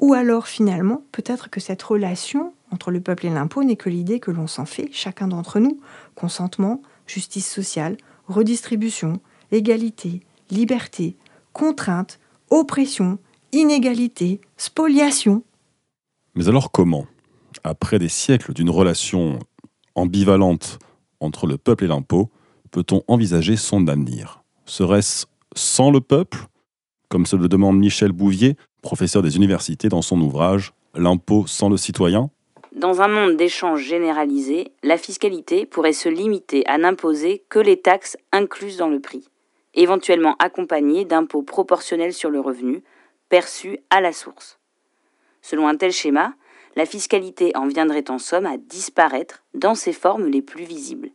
ou 0.00 0.14
alors 0.14 0.48
finalement, 0.48 1.02
peut-être 1.12 1.50
que 1.50 1.60
cette 1.60 1.82
relation 1.82 2.54
entre 2.70 2.90
le 2.90 3.00
peuple 3.00 3.26
et 3.26 3.30
l'impôt 3.30 3.62
n'est 3.62 3.76
que 3.76 3.90
l'idée 3.90 4.18
que 4.18 4.30
l'on 4.30 4.46
s'en 4.46 4.64
fait, 4.64 4.88
chacun 4.92 5.28
d'entre 5.28 5.60
nous. 5.60 5.80
Consentement, 6.14 6.82
justice 7.06 7.50
sociale, 7.50 7.96
redistribution, 8.26 9.20
égalité, 9.52 10.20
liberté, 10.50 11.16
contrainte, 11.52 12.18
oppression, 12.48 13.18
inégalité, 13.52 14.40
spoliation. 14.56 15.42
Mais 16.34 16.48
alors 16.48 16.70
comment 16.70 17.06
Après 17.64 17.98
des 17.98 18.08
siècles 18.08 18.54
d'une 18.54 18.70
relation 18.70 19.38
ambivalente 19.94 20.78
entre 21.18 21.46
le 21.46 21.58
peuple 21.58 21.84
et 21.84 21.88
l'impôt, 21.88 22.30
peut-on 22.70 23.02
envisager 23.08 23.56
son 23.56 23.86
avenir? 23.88 24.42
Serait-ce 24.64 25.26
sans 25.54 25.90
le 25.90 26.00
peuple? 26.00 26.46
Comme 27.08 27.26
se 27.26 27.34
le 27.34 27.48
demande 27.48 27.76
Michel 27.76 28.12
Bouvier, 28.12 28.56
professeur 28.82 29.22
des 29.22 29.36
universités, 29.36 29.88
dans 29.88 30.02
son 30.02 30.20
ouvrage 30.20 30.72
L'impôt 30.94 31.46
sans 31.46 31.68
le 31.68 31.76
citoyen 31.76 32.30
Dans 32.72 33.00
un 33.00 33.06
monde 33.06 33.36
d'échanges 33.36 33.82
généralisés, 33.82 34.72
la 34.82 34.98
fiscalité 34.98 35.66
pourrait 35.66 35.92
se 35.92 36.08
limiter 36.08 36.66
à 36.66 36.78
n'imposer 36.78 37.44
que 37.48 37.60
les 37.60 37.80
taxes 37.80 38.16
incluses 38.32 38.76
dans 38.76 38.88
le 38.88 38.98
prix, 38.98 39.28
éventuellement 39.74 40.34
accompagnées 40.40 41.04
d'impôts 41.04 41.42
proportionnels 41.42 42.12
sur 42.12 42.28
le 42.28 42.40
revenu, 42.40 42.82
perçus 43.28 43.78
à 43.90 44.00
la 44.00 44.12
source. 44.12 44.58
Selon 45.42 45.68
un 45.68 45.76
tel 45.76 45.92
schéma, 45.92 46.34
la 46.76 46.86
fiscalité 46.86 47.56
en 47.56 47.66
viendrait 47.66 48.10
en 48.10 48.18
somme 48.18 48.46
à 48.46 48.56
disparaître 48.56 49.44
dans 49.54 49.74
ses 49.74 49.92
formes 49.92 50.26
les 50.26 50.42
plus 50.42 50.64
visibles. 50.64 51.10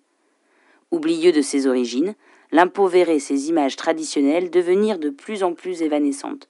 Oublieux 0.91 1.31
de 1.31 1.41
ses 1.41 1.67
origines, 1.67 2.15
l'impôt 2.51 2.87
verrait 2.87 3.19
ses 3.19 3.49
images 3.49 3.75
traditionnelles 3.75 4.49
devenir 4.49 4.99
de 4.99 5.09
plus 5.09 5.43
en 5.43 5.53
plus 5.53 5.81
évanescentes, 5.81 6.47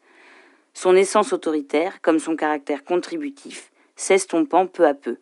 son 0.75 0.95
essence 0.95 1.33
autoritaire, 1.33 2.01
comme 2.01 2.19
son 2.19 2.35
caractère 2.35 2.83
contributif, 2.83 3.71
s'estompant 3.95 4.67
peu 4.67 4.85
à 4.85 4.93
peu. 4.93 5.17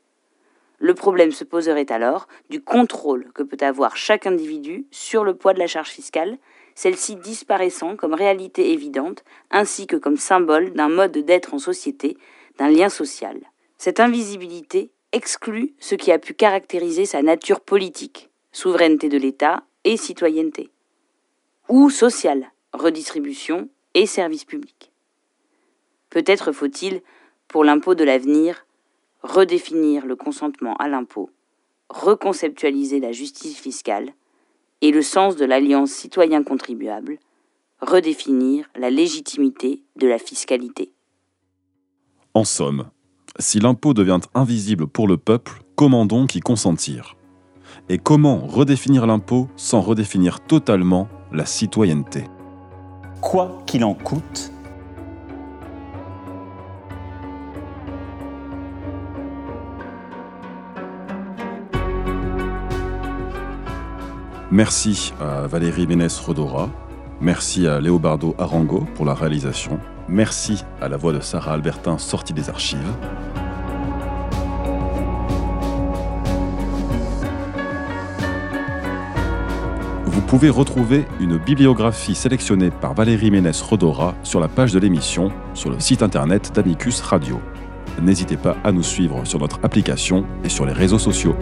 Le 0.80 0.96
problème 0.96 1.32
se 1.32 1.46
poserait 1.46 1.92
alors 1.92 2.28
du 2.50 2.60
contrôle 2.62 3.32
que 3.34 3.44
peut 3.44 3.63
avoir 3.63 3.96
chaque 3.96 4.26
individu 4.26 4.86
sur 4.92 5.24
le 5.24 5.36
poids 5.36 5.54
de 5.54 5.60
la 5.60 5.68
charge 5.68 5.92
fiscale, 5.92 6.38
celle-ci 6.76 7.16
disparaissant 7.16 7.96
comme 7.96 8.16
réalité 8.16 8.74
évidente, 8.74 9.24
ainsi 9.52 9.86
que 9.86 9.96
comme 9.96 10.18
symbole 10.18 10.74
d'un 10.74 10.89
mode 10.89 11.20
d'être 11.20 11.54
en 11.54 11.60
société, 11.60 12.18
d'un 12.58 12.70
lien 12.70 12.89
social. 12.89 13.39
Cette 13.78 14.00
invisibilité 14.00 14.89
exclut 15.12 15.76
ce 15.80 15.94
qui 15.94 16.12
a 16.12 16.18
pu 16.18 16.34
caractériser 16.34 17.06
sa 17.06 17.22
nature 17.22 17.62
politique, 17.62 18.32
souveraineté 18.51 19.08
de 19.08 19.20
l'État 19.20 19.64
et 19.84 19.97
citoyenneté, 19.97 20.72
ou 21.70 21.91
sociale, 21.91 22.51
redistribution 22.74 23.70
et 23.93 24.08
service 24.08 24.45
public. 24.45 24.93
Peut-être 26.14 26.51
faut-il, 26.51 27.01
pour 27.47 27.64
l'impôt 27.64 27.95
de 27.95 28.03
l'avenir, 28.03 28.68
redéfinir 29.24 30.05
le 30.05 30.16
consentement 30.16 30.76
à 30.76 30.88
l'impôt, 30.88 31.32
reconceptualiser 31.89 32.99
la 32.99 33.11
justice 33.11 33.57
fiscale 33.57 34.11
et 34.82 34.91
le 34.91 35.01
sens 35.01 35.38
de 35.38 35.45
l'alliance 35.45 35.89
citoyen-contribuable, 35.89 37.18
redéfinir 37.82 38.70
la 38.76 38.91
légitimité 38.91 39.82
de 39.95 40.05
la 40.05 40.20
fiscalité. 40.20 40.91
En 42.36 42.43
somme, 42.43 42.91
si 43.39 43.59
l'impôt 43.59 43.95
devient 43.95 44.20
invisible 44.36 44.86
pour 44.86 45.07
le 45.07 45.18
peuple, 45.18 45.64
comment 45.76 46.05
donc 46.05 46.36
y 46.36 46.41
consentir? 46.41 47.16
Et 47.89 47.97
comment 47.97 48.45
redéfinir 48.45 49.07
l'impôt 49.07 49.47
sans 49.55 49.82
redéfinir 49.82 50.41
totalement 50.41 51.09
la 51.32 51.47
citoyenneté? 51.47 52.26
Quoi 53.20 53.64
qu'il 53.66 53.84
en 53.84 53.95
coûte, 53.95 54.53
Merci 64.54 65.16
à 65.20 65.47
Valérie 65.47 65.88
Ménès-Rodora. 65.88 66.70
Merci 67.20 67.66
à 67.68 67.82
Léobardo 67.82 68.36
Arango 68.38 68.86
pour 68.93 69.04
la 69.04 69.16
réalisation. 69.16 69.80
Merci 70.08 70.64
à 70.80 70.88
la 70.89 70.95
voix 70.95 71.12
de 71.12 71.22
Sarah 71.22 71.54
Albertin 71.54 71.97
sortie 71.97 72.34
des 72.34 72.51
archives. 72.51 72.78
Vous 80.06 80.22
pouvez 80.22 80.51
retrouver 80.51 81.06
une 81.20 81.38
bibliographie 81.38 82.14
sélectionnée 82.14 82.70
par 82.70 82.93
Valérie 82.93 83.32
Ménès 83.32 83.60
Rodora 83.60 84.14
sur 84.22 84.39
la 84.39 84.49
page 84.49 84.72
de 84.72 84.78
l'émission 84.78 85.32
sur 85.56 85.72
le 85.72 85.80
site 85.80 86.04
internet 86.04 86.51
d'Amicus 86.54 87.01
Radio. 87.01 87.41
N'hésitez 87.99 88.38
pas 88.38 88.56
à 88.64 88.72
nous 88.72 88.84
suivre 88.84 89.26
sur 89.26 89.39
notre 89.39 89.60
application 89.64 90.28
et 90.43 90.49
sur 90.49 90.68
les 90.68 90.74
réseaux 90.74 90.99
sociaux. 90.99 91.36